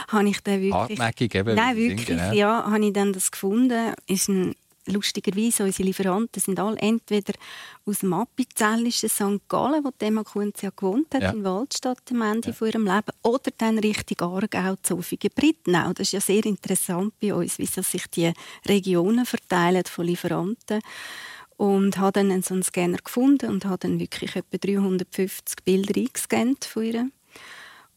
[0.08, 1.00] Habe ich dann wirklich...
[1.00, 1.54] Hartnäckig eben.
[1.54, 2.32] Nein, wirklich, ja.
[2.32, 3.94] ja, habe ich dann das gefunden.
[4.08, 4.56] Ist ein
[4.88, 7.34] lustigerweise, unsere Lieferanten sind alle entweder
[7.86, 9.48] aus dem Appenzellischen St.
[9.48, 11.32] Gallen, wo Emma Kunz ja gewohnt hat, ja.
[11.32, 12.54] in Waldstadt am Ende ja.
[12.54, 15.94] von ihrem Leben, oder dann Richtung Aargau, Zofingen, Brittnau.
[15.94, 18.32] Das ist ja sehr interessant bei uns, wie sich die
[18.68, 20.82] Regionen verteilen von Lieferanten
[21.58, 26.66] und habe dann so einen Scanner gefunden und habe dann wirklich etwa 350 Bilder eingescannt
[26.66, 27.10] von ihr.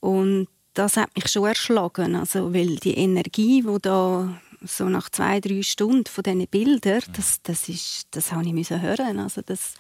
[0.01, 5.41] Und das hat mich schon erschlagen, also weil die Energie, die da so nach zwei,
[5.41, 9.19] drei Stunden von diesen Bildern, das, das, ist, das habe ich hören.
[9.19, 9.75] Also das,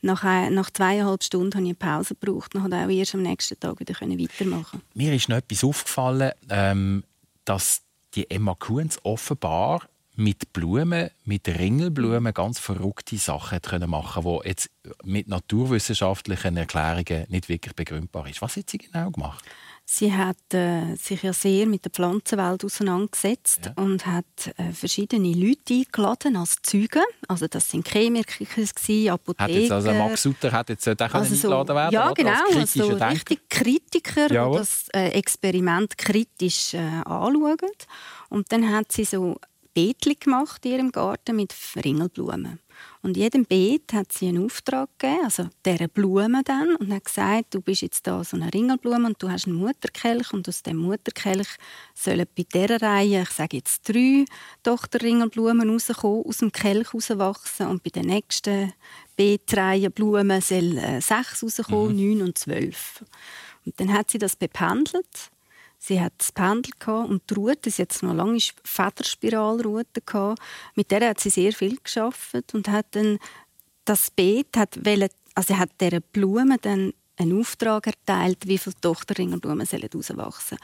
[0.00, 3.58] nach, nach zweieinhalb Stunden habe ich eine Pause gebraucht und konnte auch erst am nächsten
[3.58, 4.82] Tag wieder weitermachen.
[4.94, 7.04] Mir ist noch etwas aufgefallen, ähm,
[7.44, 7.82] dass
[8.14, 9.82] die Emma Kunz offenbar
[10.14, 14.70] mit Blumen, mit Ringelblumen ganz verrückte Sachen können machen die jetzt
[15.04, 18.42] mit naturwissenschaftlichen Erklärungen nicht wirklich begründbar ist.
[18.42, 19.44] Was hat sie genau gemacht?
[19.94, 23.72] Sie hat äh, sich ja sehr mit der Pflanzenwelt auseinandergesetzt ja.
[23.76, 24.24] und hat
[24.56, 27.02] äh, verschiedene Leute eingeladen als Zeugen.
[27.28, 29.44] Also das sind Chemiker, Apotheker.
[29.44, 32.58] Hat jetzt also Max Sutter hat jetzt auch also so, eingeladen werden Ja, genau.
[32.58, 37.58] Also richtig Kritiker, die das äh, Experiment kritisch äh, anschauen.
[38.30, 39.36] Und dann hat sie so
[39.74, 42.60] Beetli gemacht in ihrem Garten mit Ringelblumen.
[43.02, 47.54] Und jedem Beet hat sie einen Auftrag gegeben, also dieser Blume dann, und hat gesagt,
[47.54, 50.76] du bist jetzt da so eine Ringelblume und du hast einen Mutterkelch und aus dem
[50.76, 51.48] Mutterkelch
[51.94, 54.24] sollen bei dieser Reihe, ich sage jetzt drei
[54.62, 58.72] Tochterringelblumen rauskommen, aus dem Kelch rauswachsen und bei der nächsten
[59.16, 62.18] Beetreihe Blumen sollen äh, sechs rauskommen, mhm.
[62.18, 63.04] neun und zwölf.
[63.66, 65.30] Und dann hat sie das bependelt
[65.84, 70.40] Sie hat das Pendel und die Rute, sie hat noch lange Federspiralrute gehabt.
[70.76, 73.18] Mit der hat sie sehr viel geschafft und hat dann
[73.84, 79.66] das Beet hat wollen, also hat der Blume dann einen Auftrag erteilt, wie viele Tochterringelblumen
[79.66, 80.58] sollen rauswachsen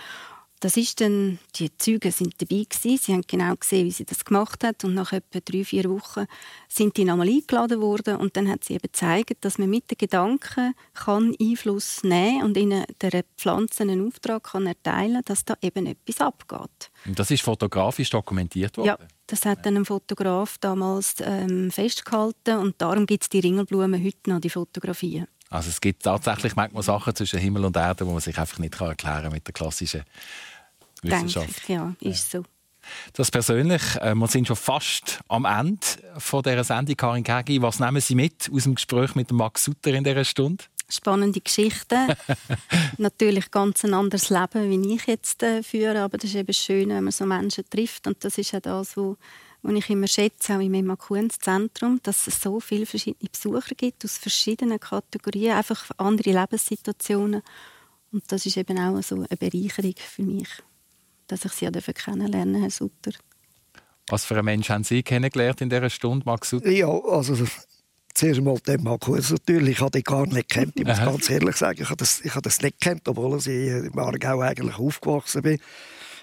[0.60, 2.98] das ist dann, die Zeugen sind dabei gewesen.
[2.98, 4.84] Sie haben genau gesehen, wie sie das gemacht hat.
[4.84, 6.26] Und nach etwa drei, vier Wochen
[6.68, 8.16] sind die nochmal eingeladen worden.
[8.16, 12.56] Und dann hat sie eben gezeigt, dass man mit den Gedanken kann Einfluss nehmen und
[12.56, 16.90] ihnen der Pflanzen einen Auftrag kann erteilen, dass da eben etwas abgeht.
[17.06, 18.88] Und das ist fotografisch dokumentiert worden?
[18.88, 22.58] Ja, das hat dann ein Fotograf damals ähm, festgehalten.
[22.58, 25.28] Und darum gibt es die Ringelblumen heute noch, die Fotografien.
[25.50, 28.80] Also es gibt tatsächlich manchmal Sachen zwischen Himmel und Erde, die man sich einfach nicht
[28.80, 30.04] erklären kann mit der klassischen
[31.02, 31.68] Wissenschaft.
[31.68, 32.42] Denke ich, ja, ist so.
[33.12, 35.86] Das persönlich, äh, wir sind schon fast am Ende
[36.16, 37.60] von dieser Sendung, Karin Kegi.
[37.60, 40.64] Was nehmen Sie mit aus dem Gespräch mit Max Sutter in dieser Stunde?
[40.90, 42.08] spannende Geschichten.
[42.98, 46.88] Natürlich ganz ein anderes Leben, wie ich jetzt äh, führe, aber das ist eben schön,
[46.88, 49.16] wenn man so Menschen trifft und das ist ja das, was
[49.62, 54.18] was ich immer schätze, auch im Emakuenszentrum, dass es so viele verschiedene Besucher gibt aus
[54.18, 57.42] verschiedenen Kategorien, einfach andere Lebenssituationen.
[58.12, 60.48] Und das ist eben auch so eine Bereicherung für mich,
[61.26, 63.12] dass ich sie kennenlernen Herr Sutter.
[64.08, 66.70] Was für einen Mensch haben Sie kennengelernt in dieser Stunde, Max Sutter?
[66.70, 67.34] Ja, also
[68.14, 69.76] zuerst einmal den Markus natürlich.
[69.76, 70.78] Ich habe ihn gar nicht kennt.
[70.78, 73.46] Ich muss ganz ehrlich sagen, ich habe das, ich habe das nicht kennt, obwohl ich
[73.46, 75.60] in Aargau eigentlich aufgewachsen bin.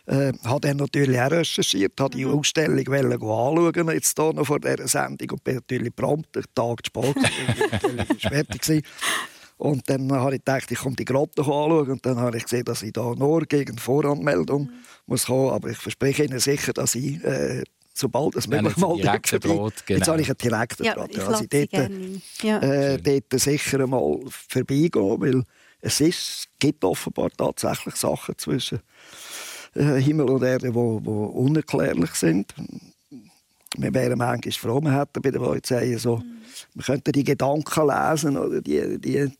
[0.07, 2.37] Äh, habe dann natürlich auch recherchiert, habe die mhm.
[2.37, 6.91] Ausstellung anschauen, jetzt hier noch vor dieser Sendung und bin natürlich prompt, einen Tag zu
[6.91, 8.85] spät, fertig.
[9.57, 12.65] Und dann habe ich gedacht, ich komme die Grotte anschauen und dann habe ich gesehen,
[12.65, 14.73] dass ich da nur gegen Voranmeldung mhm.
[15.05, 19.41] muss kommen, aber ich verspreche Ihnen sicher, dass ich äh, sobald es möglich mal direkt
[19.41, 19.69] genau.
[19.87, 21.11] Jetzt habe ich einen direkten ja, Draht.
[21.11, 21.91] Ich also dort,
[22.43, 22.59] ja.
[22.59, 25.43] äh, dort sicher mal vorbeigehen, weil
[25.79, 28.81] es ist, gibt offenbar tatsächlich Sachen zwischen
[29.75, 32.53] äh, Himmel und Erde, die unerklärlich sind.
[33.77, 36.37] Wir wären manchmal froh, wir hätten bei der Polizei so, mhm.
[36.73, 39.31] wir könnten die Gedanken lesen oder die, die, die,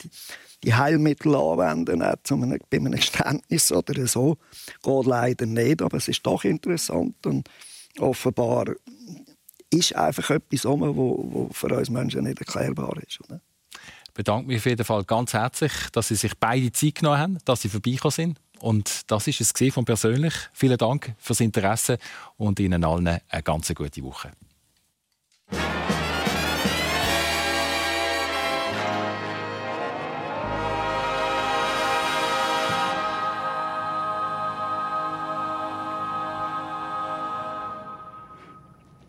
[0.63, 4.37] die Heilmittel anwenden, auch zu einem, bei einem Geständnis oder so.
[4.83, 7.25] Geht leider nicht, aber es ist doch interessant.
[7.25, 7.49] Und
[7.99, 8.65] offenbar
[9.69, 13.21] ist einfach etwas um, wo, wo für uns Menschen nicht erklärbar ist.
[13.21, 13.39] Oder?
[14.07, 17.37] Ich bedanke mich auf jeden Fall ganz herzlich, dass Sie sich beide Zeit genommen haben,
[17.45, 18.39] dass Sie vorbeigekommen sind.
[18.59, 20.33] Und das ist es von persönlich.
[20.53, 21.97] Vielen Dank fürs Interesse
[22.37, 24.31] und Ihnen allen eine ganz gute Woche.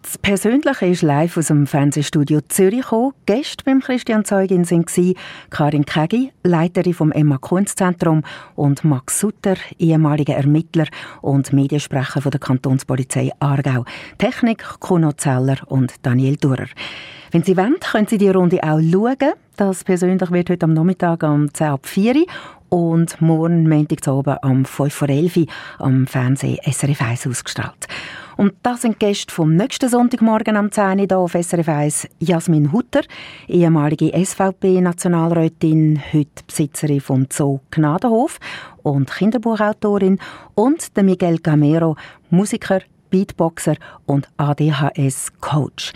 [0.07, 3.13] Das Persönliche ist live aus dem Fernsehstudio Zürich gekommen.
[3.27, 5.15] Gäste beim Christian Zeugin waren
[5.51, 8.23] Karin Kegi, Leiterin vom Emma Kunstzentrum
[8.55, 10.87] und Max Sutter, ehemaliger Ermittler
[11.23, 13.85] und Mediensprecher von der Kantonspolizei Aargau.
[14.17, 16.69] Technik Kuno Zeller und Daniel Durer.
[17.33, 19.33] Wenn Sie wollen, können Sie die Runde auch schauen.
[19.57, 22.27] Das persönlich wird heute am Nachmittag um 10 ab 4 Uhr
[22.69, 25.47] und morgen Montag oben um 5 vor 11 Uhr
[25.81, 27.89] am Fernsehen SRF 1 ausgestrahlt.
[28.37, 32.09] Und das sind Gäste vom nächsten Sonntagmorgen am 10 Uhr hier auf SRF 1.
[32.18, 33.01] Jasmin Hutter,
[33.49, 38.39] ehemalige SVP-Nationalrätin, heute Besitzerin vom Zoo Gnadenhof
[38.82, 40.18] und Kinderbuchautorin
[40.55, 41.97] und der Miguel Gamero,
[42.28, 45.93] Musiker, Beatboxer und ADHS-Coach.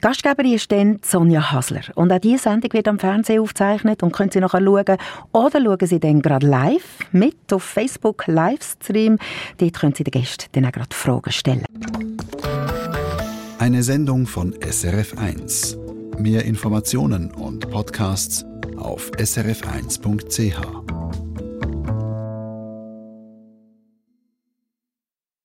[0.00, 1.82] Gastgeberin ist dann Sonja Hasler.
[1.94, 4.96] Und auch diese Sendung wird am Fernsehen aufgezeichnet und können Sie nachher schauen.
[5.32, 9.18] Oder schauen Sie dann gerade live mit auf Facebook Livestream.
[9.58, 11.64] Dort können Sie den Gästen dann auch gerade Fragen stellen.
[13.58, 15.76] Eine Sendung von SRF1.
[16.20, 18.44] Mehr Informationen und Podcasts
[18.76, 21.27] auf srf1.ch.